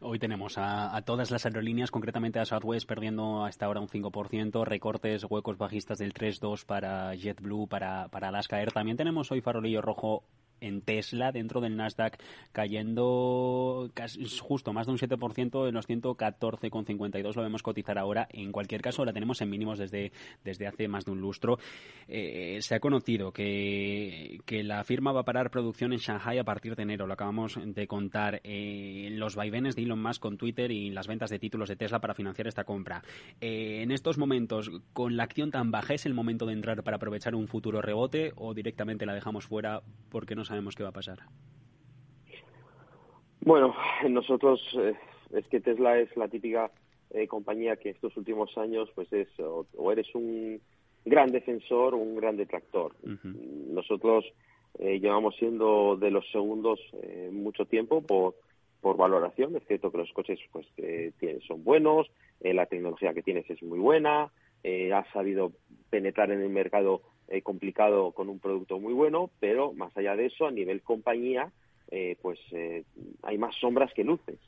Hoy 0.00 0.18
tenemos 0.18 0.58
a, 0.58 1.00
todas 1.02 1.30
las 1.30 1.46
aerolíneas, 1.46 1.90
concretamente 1.90 2.38
a 2.38 2.44
Southwest 2.44 2.86
perdiendo 2.86 3.44
hasta 3.44 3.66
ahora 3.66 3.80
un 3.80 3.88
5%, 3.88 4.64
recortes, 4.64 5.24
huecos 5.24 5.56
bajistas 5.56 5.98
del 5.98 6.12
3-2 6.12 6.66
para 6.66 7.14
JetBlue, 7.14 7.68
para, 7.68 8.08
para 8.08 8.28
Alaska 8.28 8.60
Air. 8.60 8.72
También 8.72 8.96
tenemos 8.96 9.32
hoy 9.32 9.40
farolillo 9.40 9.80
rojo 9.80 10.24
en 10.66 10.80
Tesla 10.80 11.32
dentro 11.32 11.60
del 11.60 11.76
Nasdaq 11.76 12.18
cayendo 12.52 13.90
justo 14.40 14.72
más 14.72 14.86
de 14.86 14.92
un 14.92 14.98
7% 14.98 15.68
en 15.68 15.74
los 15.74 15.88
114,52 15.88 17.34
lo 17.34 17.42
vemos 17.42 17.62
cotizar 17.62 17.98
ahora. 17.98 18.28
En 18.30 18.52
cualquier 18.52 18.80
caso, 18.80 19.04
la 19.04 19.12
tenemos 19.12 19.40
en 19.40 19.50
mínimos 19.50 19.78
desde, 19.78 20.12
desde 20.44 20.66
hace 20.66 20.88
más 20.88 21.04
de 21.04 21.12
un 21.12 21.20
lustro. 21.20 21.58
Eh, 22.08 22.58
se 22.60 22.74
ha 22.74 22.80
conocido 22.80 23.32
que, 23.32 24.40
que, 24.44 24.62
la 24.62 24.84
firma 24.84 25.12
va 25.12 25.20
a 25.20 25.24
parar 25.24 25.50
producción 25.50 25.92
en 25.92 25.98
Shanghai 25.98 26.38
a 26.38 26.44
partir 26.44 26.76
de 26.76 26.82
enero. 26.82 27.06
Lo 27.06 27.14
acabamos 27.14 27.58
de 27.62 27.86
contar. 27.86 28.40
Eh, 28.44 29.08
los 29.12 29.36
vaivenes 29.36 29.76
de 29.76 29.82
Elon 29.82 30.02
Musk 30.02 30.20
con 30.20 30.36
Twitter 30.36 30.70
y 30.70 30.90
las 30.90 31.06
ventas 31.06 31.30
de 31.30 31.38
títulos 31.38 31.68
de 31.68 31.76
Tesla 31.76 32.00
para 32.00 32.14
financiar 32.14 32.46
esta 32.46 32.64
compra. 32.64 33.02
Eh, 33.40 33.82
en 33.82 33.90
estos 33.90 34.18
momentos, 34.18 34.70
con 34.92 35.16
la 35.16 35.24
acción 35.24 35.50
tan 35.50 35.70
baja, 35.70 35.94
¿es 35.94 36.06
el 36.06 36.14
momento 36.14 36.46
de 36.46 36.52
entrar 36.52 36.82
para 36.82 36.96
aprovechar 36.96 37.34
un 37.34 37.48
futuro 37.48 37.82
rebote 37.82 38.32
o 38.36 38.54
directamente 38.54 39.06
la 39.06 39.14
dejamos 39.14 39.46
fuera 39.46 39.82
porque 40.08 40.34
no 40.34 40.44
sabemos 40.54 40.76
qué 40.76 40.84
va 40.84 40.90
a 40.90 40.92
pasar? 40.92 41.18
Bueno, 43.40 43.74
nosotros 44.08 44.60
eh, 44.78 44.94
es 45.32 45.46
que 45.48 45.60
Tesla 45.60 45.98
es 45.98 46.16
la 46.16 46.28
típica 46.28 46.70
eh, 47.10 47.26
compañía 47.26 47.76
que 47.76 47.90
estos 47.90 48.16
últimos 48.16 48.56
años 48.56 48.88
pues 48.94 49.12
es 49.12 49.28
o, 49.40 49.66
eres 49.90 50.06
un 50.14 50.60
gran 51.04 51.32
defensor 51.32 51.94
o 51.94 51.98
un 51.98 52.16
gran 52.16 52.36
detractor. 52.36 52.94
Nosotros 53.02 54.24
eh, 54.78 55.00
llevamos 55.00 55.34
siendo 55.36 55.96
de 55.96 56.10
los 56.10 56.24
segundos 56.30 56.80
mucho 57.32 57.64
tiempo 57.66 58.00
por 58.00 58.34
por 58.80 58.98
valoración. 58.98 59.56
Es 59.56 59.66
cierto 59.66 59.90
que 59.90 59.98
los 59.98 60.12
coches 60.12 60.38
pues 60.52 60.66
son 61.48 61.64
buenos, 61.64 62.06
la 62.40 62.66
tecnología 62.66 63.14
que 63.14 63.22
tienes 63.22 63.48
es 63.48 63.62
muy 63.62 63.78
buena, 63.78 64.30
has 64.94 65.08
sabido 65.12 65.52
penetrar 65.88 66.30
en 66.30 66.42
el 66.42 66.50
mercado 66.50 67.00
eh, 67.28 67.40
complicado 67.40 68.12
con 68.12 68.28
un 68.28 68.38
producto 68.38 68.78
muy 68.78 68.92
bueno, 68.92 69.30
pero 69.40 69.72
más 69.72 69.96
allá 69.96 70.14
de 70.14 70.26
eso, 70.26 70.46
a 70.46 70.50
nivel 70.50 70.82
compañía, 70.82 71.50
eh, 71.90 72.16
pues 72.20 72.38
eh, 72.52 72.84
hay 73.22 73.38
más 73.38 73.54
sombras 73.56 73.92
que 73.94 74.04
luces. 74.04 74.38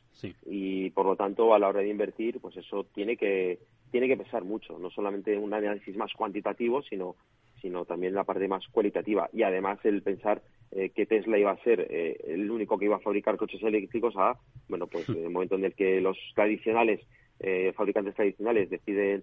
Y 0.44 0.90
por 0.90 1.06
lo 1.06 1.16
tanto, 1.16 1.54
a 1.54 1.58
la 1.58 1.68
hora 1.68 1.80
de 1.80 1.88
invertir, 1.88 2.38
pues 2.38 2.56
eso 2.56 2.84
tiene 2.94 3.16
que, 3.16 3.58
tiene 3.90 4.08
que 4.08 4.16
pesar 4.16 4.44
mucho, 4.44 4.78
no 4.78 4.90
solamente 4.90 5.38
un 5.38 5.54
análisis 5.54 5.96
más 5.96 6.12
cuantitativo, 6.12 6.82
sino, 6.82 7.16
sino 7.62 7.86
también 7.86 8.14
la 8.14 8.24
parte 8.24 8.46
más 8.46 8.66
cualitativa. 8.68 9.30
Y 9.32 9.42
además 9.42 9.78
el 9.84 10.02
pensar 10.02 10.42
que 10.70 11.06
Tesla 11.06 11.38
iba 11.38 11.52
a 11.52 11.62
ser 11.62 11.86
el 11.90 12.50
único 12.50 12.76
que 12.76 12.86
iba 12.86 12.96
a 12.96 13.00
fabricar 13.00 13.36
coches 13.36 13.62
eléctricos 13.62 14.14
a, 14.16 14.38
bueno, 14.68 14.86
pues 14.86 15.08
en 15.08 15.16
el 15.24 15.30
momento 15.30 15.54
en 15.54 15.64
el 15.64 15.74
que 15.74 16.00
los 16.00 16.18
tradicionales, 16.34 17.00
fabricantes 17.74 18.14
tradicionales 18.14 18.68
deciden 18.68 19.22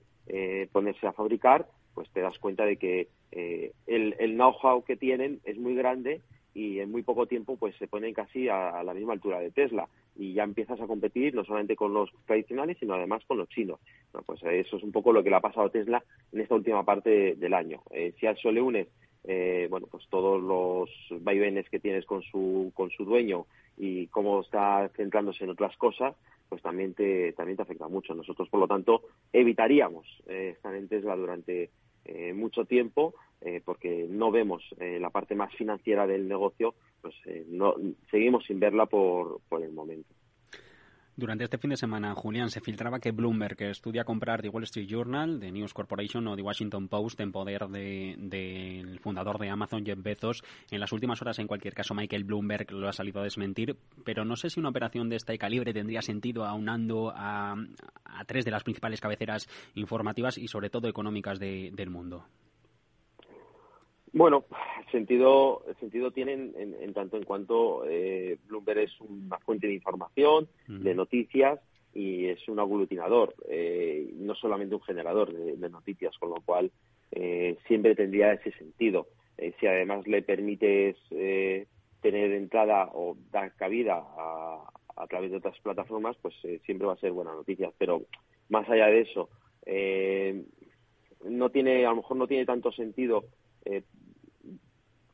ponerse 0.71 1.05
a 1.05 1.13
fabricar, 1.13 1.67
pues 1.93 2.09
te 2.11 2.21
das 2.21 2.37
cuenta 2.39 2.65
de 2.65 2.77
que 2.77 3.07
eh, 3.31 3.71
el, 3.87 4.35
know-how 4.35 4.83
que 4.83 4.95
tienen 4.95 5.39
es 5.43 5.57
muy 5.57 5.75
grande 5.75 6.21
y 6.53 6.79
en 6.79 6.91
muy 6.91 7.01
poco 7.01 7.25
tiempo 7.25 7.57
pues 7.57 7.75
se 7.77 7.87
ponen 7.87 8.13
casi 8.13 8.47
a, 8.47 8.83
la 8.83 8.93
misma 8.93 9.13
altura 9.13 9.39
de 9.39 9.51
Tesla. 9.51 9.87
Y 10.15 10.33
ya 10.33 10.43
empiezas 10.43 10.79
a 10.79 10.85
competir 10.85 11.33
no 11.33 11.43
solamente 11.43 11.75
con 11.75 11.93
los 11.93 12.11
tradicionales 12.27 12.77
sino 12.79 12.93
además 12.93 13.23
con 13.25 13.39
los 13.39 13.49
chinos. 13.49 13.79
Pues 14.25 14.41
eso 14.43 14.77
es 14.77 14.83
un 14.83 14.91
poco 14.91 15.11
lo 15.11 15.23
que 15.23 15.31
le 15.31 15.35
ha 15.35 15.41
pasado 15.41 15.67
a 15.67 15.71
Tesla 15.71 16.03
en 16.31 16.41
esta 16.41 16.55
última 16.55 16.85
parte 16.85 17.35
del 17.35 17.53
año. 17.53 17.81
Eh, 17.89 18.13
si 18.19 18.27
a 18.27 18.31
eso 18.31 18.51
le 18.51 18.61
unes 18.61 18.87
eh, 19.23 19.67
bueno 19.69 19.87
pues 19.89 20.05
todos 20.09 20.41
los 20.41 20.89
vaivenes 21.23 21.69
que 21.69 21.79
tienes 21.79 22.05
con 22.05 22.21
su 22.23 22.71
con 22.75 22.91
su 22.91 23.05
dueño 23.05 23.45
y 23.77 24.07
cómo 24.07 24.41
está 24.41 24.89
centrándose 24.97 25.45
en 25.45 25.49
otras 25.49 25.75
cosas 25.77 26.13
pues 26.49 26.61
también 26.61 26.93
te 26.93 27.33
también 27.33 27.55
te 27.55 27.63
afecta 27.63 27.87
mucho. 27.87 28.13
Nosotros 28.13 28.47
por 28.49 28.59
lo 28.59 28.67
tanto 28.67 29.01
evitaríamos 29.31 30.05
estar 30.27 30.75
en 30.75 30.87
Tesla 30.87 31.15
durante 31.15 31.71
eh, 32.05 32.33
mucho 32.33 32.65
tiempo 32.65 33.13
eh, 33.41 33.61
porque 33.63 34.07
no 34.09 34.31
vemos 34.31 34.63
eh, 34.79 34.99
la 34.99 35.09
parte 35.09 35.35
más 35.35 35.53
financiera 35.55 36.07
del 36.07 36.27
negocio, 36.27 36.75
pues 37.01 37.15
no, 37.47 37.75
seguimos 38.09 38.45
sin 38.45 38.59
verla 38.59 38.85
por, 38.85 39.41
por 39.49 39.61
el 39.61 39.71
momento. 39.71 40.13
Durante 41.15 41.43
este 41.43 41.59
fin 41.59 41.69
de 41.69 41.77
semana, 41.77 42.15
Julián, 42.15 42.49
se 42.49 42.59
filtraba 42.59 42.99
que 42.99 43.11
Bloomberg, 43.11 43.55
que 43.55 43.69
estudia 43.69 44.03
comprar 44.03 44.41
The 44.41 44.49
Wall 44.49 44.63
Street 44.63 44.87
Journal, 44.89 45.39
The 45.39 45.51
News 45.51 45.71
Corporation 45.71 46.27
o 46.27 46.35
The 46.35 46.41
Washington 46.41 46.87
Post 46.87 47.19
en 47.19 47.31
poder 47.31 47.67
del 47.67 48.29
de, 48.31 48.99
fundador 48.99 49.37
de 49.37 49.49
Amazon, 49.49 49.85
Jeff 49.85 50.01
Bezos, 50.01 50.43
en 50.71 50.79
las 50.79 50.91
últimas 50.91 51.21
horas, 51.21 51.37
en 51.37 51.45
cualquier 51.45 51.75
caso, 51.75 51.93
Michael 51.93 52.23
Bloomberg 52.23 52.71
lo 52.71 52.89
ha 52.89 52.93
salido 52.93 53.21
a 53.21 53.25
desmentir, 53.25 53.77
pero 54.03 54.25
no 54.25 54.35
sé 54.35 54.49
si 54.49 54.59
una 54.59 54.69
operación 54.69 55.07
de 55.07 55.17
este 55.17 55.37
calibre 55.37 55.71
tendría 55.71 56.01
sentido 56.01 56.45
aunando 56.45 57.13
a, 57.15 57.53
a 58.05 58.25
tres 58.25 58.43
de 58.43 58.51
las 58.51 58.63
principales 58.63 58.99
cabeceras 58.99 59.47
informativas 59.75 60.39
y, 60.39 60.47
sobre 60.47 60.71
todo, 60.71 60.87
económicas 60.87 61.37
del 61.37 61.89
mundo. 61.91 62.25
Bueno, 64.13 64.45
sentido, 64.91 65.63
sentido 65.79 66.11
tienen 66.11 66.53
en, 66.55 66.93
tanto 66.93 67.17
en 67.17 67.23
cuanto 67.23 67.83
eh, 67.87 68.37
Bloomberg 68.47 68.81
es 68.81 69.01
una 69.01 69.39
fuente 69.39 69.65
de 69.65 69.73
información, 69.73 70.47
de 70.67 70.93
noticias 70.93 71.59
y 71.95 72.27
es 72.27 72.47
un 72.47 72.59
aglutinador, 72.59 73.33
eh, 73.49 74.11
no 74.17 74.35
solamente 74.35 74.75
un 74.75 74.83
generador 74.83 75.33
de, 75.33 75.69
noticias, 75.69 76.15
con 76.19 76.29
lo 76.29 76.41
cual 76.45 76.71
eh, 77.11 77.57
siempre 77.67 77.95
tendría 77.95 78.33
ese 78.33 78.51
sentido. 78.51 79.07
si 79.59 79.65
además 79.65 80.07
le 80.07 80.21
permites 80.21 80.95
tener 81.09 82.31
entrada 82.33 82.91
o 82.93 83.17
dar 83.31 83.55
cabida 83.55 83.95
a, 83.97 84.63
a 84.95 85.07
través 85.07 85.31
de 85.31 85.37
otras 85.37 85.59
plataformas, 85.59 86.15
pues 86.21 86.35
siempre 86.65 86.85
va 86.85 86.93
a 86.93 86.97
ser 86.97 87.11
buena 87.11 87.33
noticia. 87.33 87.71
Pero 87.79 88.03
más 88.49 88.69
allá 88.69 88.87
de 88.87 89.01
eso, 89.01 89.29
no 91.25 91.49
tiene, 91.49 91.87
a 91.87 91.89
lo 91.89 91.95
mejor 91.95 92.17
no 92.17 92.27
tiene 92.27 92.45
tanto 92.45 92.71
sentido 92.71 93.23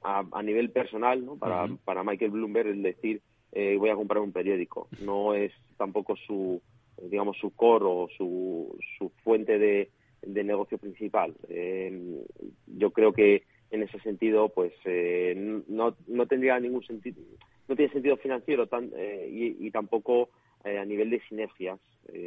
a, 0.01 0.43
nivel 0.43 0.71
personal, 0.71 1.25
¿no? 1.25 1.37
Para, 1.37 1.67
para 1.83 2.03
Michael 2.03 2.31
Bloomberg 2.31 2.69
el 2.69 2.83
decir 2.83 3.21
eh, 3.51 3.77
voy 3.77 3.89
a 3.89 3.95
comprar 3.95 4.21
un 4.21 4.31
periódico. 4.31 4.87
No 5.01 5.33
es 5.33 5.51
tampoco 5.77 6.15
su, 6.15 6.61
digamos, 7.01 7.37
su 7.37 7.51
core 7.51 7.85
o 7.85 8.07
su, 8.15 8.77
su 8.97 9.09
fuente 9.23 9.57
de, 9.57 9.89
de 10.21 10.43
negocio 10.43 10.77
principal. 10.77 11.33
Eh, 11.49 12.23
yo 12.67 12.91
creo 12.91 13.13
que 13.13 13.43
en 13.71 13.83
ese 13.83 13.99
sentido, 13.99 14.49
pues 14.49 14.73
eh, 14.85 15.63
no, 15.67 15.95
no 16.07 16.25
tendría 16.25 16.59
ningún 16.59 16.83
sentido, 16.83 17.21
no 17.67 17.75
tiene 17.75 17.93
sentido 17.93 18.17
financiero 18.17 18.67
tan, 18.67 18.91
y, 19.29 19.67
y, 19.67 19.71
tampoco 19.71 20.29
a 20.63 20.85
nivel 20.85 21.09
de 21.09 21.21
sinergias, 21.27 21.79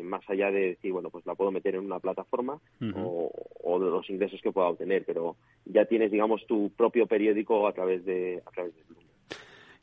más 0.03 0.23
allá 0.29 0.51
de 0.51 0.69
decir, 0.69 0.93
bueno, 0.93 1.11
pues 1.11 1.27
la 1.27 1.35
puedo 1.35 1.51
meter 1.51 1.75
en 1.75 1.85
una 1.85 2.01
plataforma 2.01 2.59
o, 2.95 3.31
o, 3.63 3.81
de 3.81 3.91
los 3.91 4.09
ingresos 4.09 4.41
que 4.41 4.53
pueda 4.53 4.69
obtener, 4.69 5.05
pero 5.05 5.37
ya 5.67 5.85
tienes, 5.85 6.11
digamos, 6.11 6.47
tu 6.47 6.71
propio 6.71 7.07
periódico 7.07 7.67
a 7.67 7.73
través 7.73 8.05
de, 8.05 8.41
a 8.47 8.51
través 8.51 8.75
de 8.75 8.83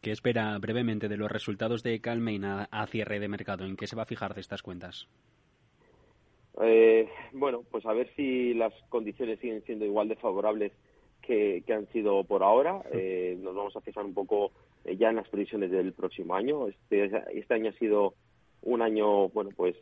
¿Qué 0.01 0.11
espera 0.11 0.57
brevemente 0.59 1.09
de 1.09 1.17
los 1.17 1.29
resultados 1.29 1.83
de 1.83 1.99
Calmain 1.99 2.45
a, 2.45 2.87
cierre 2.87 3.19
de 3.19 3.27
mercado? 3.27 3.65
¿En 3.65 3.75
qué 3.75 3.85
se 3.85 3.97
va 3.97 4.03
a 4.03 4.05
fijar 4.05 4.33
de 4.33 4.39
estas 4.39 4.61
cuentas? 4.61 5.09
Eh, 6.61 7.09
bueno, 7.33 7.63
pues 7.69 7.85
a 7.85 7.91
ver 7.91 8.09
si 8.15 8.53
las 8.53 8.73
condiciones 8.87 9.39
siguen 9.39 9.61
siendo 9.65 9.83
igual 9.83 10.07
de 10.07 10.15
favorables 10.15 10.71
que, 11.21 11.61
han 11.67 11.85
sido 11.91 12.23
por 12.23 12.43
ahora. 12.43 12.81
Eh, 12.93 13.37
nos 13.41 13.53
vamos 13.53 13.75
a 13.75 13.81
fijar 13.81 14.05
un 14.05 14.13
poco 14.13 14.53
eh, 14.85 14.95
ya 14.95 15.09
en 15.09 15.17
las 15.17 15.27
previsiones 15.27 15.69
del 15.69 15.91
próximo 15.91 16.33
año. 16.33 16.69
Este, 16.69 17.11
este 17.37 17.53
año 17.53 17.69
ha 17.69 17.77
sido 17.77 18.13
un 18.61 18.81
año, 18.81 19.29
bueno, 19.29 19.51
pues 19.55 19.75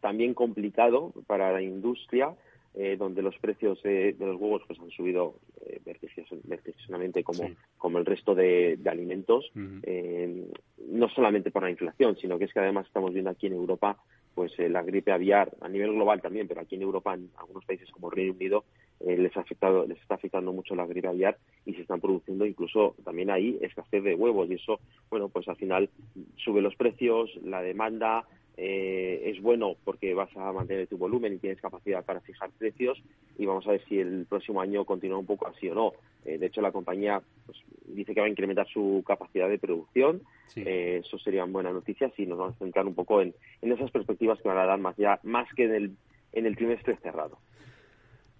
también 0.00 0.34
complicado 0.34 1.12
para 1.26 1.52
la 1.52 1.62
industria 1.62 2.34
eh, 2.74 2.96
donde 2.96 3.20
los 3.20 3.36
precios 3.38 3.82
de 3.82 4.14
los 4.18 4.40
huevos 4.40 4.62
pues 4.66 4.78
han 4.78 4.90
subido 4.90 5.34
eh, 5.66 5.80
vertiginosamente 5.84 7.24
como, 7.24 7.50
como 7.76 7.98
el 7.98 8.06
resto 8.06 8.34
de, 8.34 8.78
alimentos, 8.86 9.50
eh, 9.82 10.48
no 10.86 11.08
solamente 11.08 11.50
por 11.50 11.64
la 11.64 11.70
inflación, 11.70 12.16
sino 12.16 12.38
que 12.38 12.44
es 12.44 12.52
que 12.52 12.60
además 12.60 12.86
estamos 12.86 13.12
viendo 13.12 13.30
aquí 13.30 13.48
en 13.48 13.54
Europa 13.54 13.98
pues 14.34 14.56
eh, 14.58 14.68
la 14.68 14.82
gripe 14.82 15.12
aviar 15.12 15.52
a 15.60 15.68
nivel 15.68 15.92
global 15.92 16.22
también, 16.22 16.46
pero 16.46 16.60
aquí 16.60 16.76
en 16.76 16.82
Europa, 16.82 17.14
en 17.14 17.30
algunos 17.36 17.64
países 17.64 17.90
como 17.90 18.08
Reino 18.08 18.32
Unido, 18.32 18.64
les 19.04 19.36
ha 19.36 19.40
afectado, 19.40 19.86
les 19.86 19.98
está 19.98 20.14
afectando 20.14 20.52
mucho 20.52 20.74
la 20.74 20.86
gripe 20.86 21.08
aviar 21.08 21.38
y 21.64 21.74
se 21.74 21.82
están 21.82 22.00
produciendo 22.00 22.44
incluso 22.44 22.94
también 23.04 23.30
ahí 23.30 23.58
escasez 23.62 24.04
de 24.04 24.14
huevos 24.14 24.50
y 24.50 24.54
eso, 24.54 24.78
bueno, 25.08 25.28
pues 25.28 25.48
al 25.48 25.56
final 25.56 25.88
sube 26.36 26.60
los 26.60 26.76
precios, 26.76 27.30
la 27.42 27.62
demanda, 27.62 28.26
eh, 28.62 29.30
es 29.30 29.40
bueno 29.40 29.76
porque 29.84 30.12
vas 30.12 30.28
a 30.36 30.52
mantener 30.52 30.86
tu 30.86 30.98
volumen 30.98 31.32
y 31.32 31.38
tienes 31.38 31.62
capacidad 31.62 32.04
para 32.04 32.20
fijar 32.20 32.50
precios 32.58 33.02
y 33.38 33.46
vamos 33.46 33.66
a 33.66 33.70
ver 33.70 33.82
si 33.88 33.98
el 33.98 34.26
próximo 34.26 34.60
año 34.60 34.84
continúa 34.84 35.16
un 35.16 35.24
poco 35.24 35.46
así 35.46 35.68
o 35.70 35.74
no. 35.74 35.92
Eh, 36.26 36.36
de 36.36 36.46
hecho, 36.46 36.60
la 36.60 36.70
compañía 36.70 37.22
pues, 37.46 37.58
dice 37.86 38.12
que 38.12 38.20
va 38.20 38.26
a 38.26 38.30
incrementar 38.30 38.68
su 38.68 39.02
capacidad 39.06 39.48
de 39.48 39.58
producción. 39.58 40.20
Eh, 40.56 41.00
eso 41.02 41.18
serían 41.18 41.52
buenas 41.54 41.72
noticias 41.72 42.12
y 42.18 42.26
nos 42.26 42.36
vamos 42.36 42.56
a 42.56 42.58
centrar 42.58 42.86
un 42.86 42.94
poco 42.94 43.22
en, 43.22 43.34
esas 43.62 43.90
perspectivas 43.90 44.38
que 44.42 44.48
van 44.48 44.58
a 44.58 44.66
dar 44.66 44.78
más, 44.78 44.94
ya, 44.98 45.20
más 45.22 45.48
que 45.54 45.64
en 45.64 45.74
el, 45.74 45.96
en 46.34 46.44
el 46.44 46.54
trimestre 46.54 46.96
cerrado. 46.96 47.38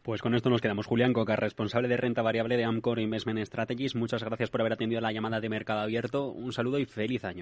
Pues 0.03 0.23
con 0.23 0.35
esto 0.35 0.49
nos 0.49 0.63
quedamos. 0.63 0.87
Julián 0.87 1.13
Coca, 1.13 1.37
responsable 1.37 1.87
de 1.87 1.99
renta 1.99 2.23
variable 2.23 2.57
de 2.57 2.65
Amcor 2.65 3.01
Investment 3.01 3.45
Strategies. 3.45 3.95
Muchas 3.95 4.25
gracias 4.25 4.49
por 4.49 4.63
haber 4.63 4.73
atendido 4.73 5.03
la 5.03 5.13
llamada 5.13 5.41
de 5.41 5.51
Mercado 5.51 5.81
Abierto. 5.81 6.29
Un 6.29 6.55
saludo 6.55 6.79
y 6.79 6.87
feliz 6.87 7.23
año. 7.25 7.39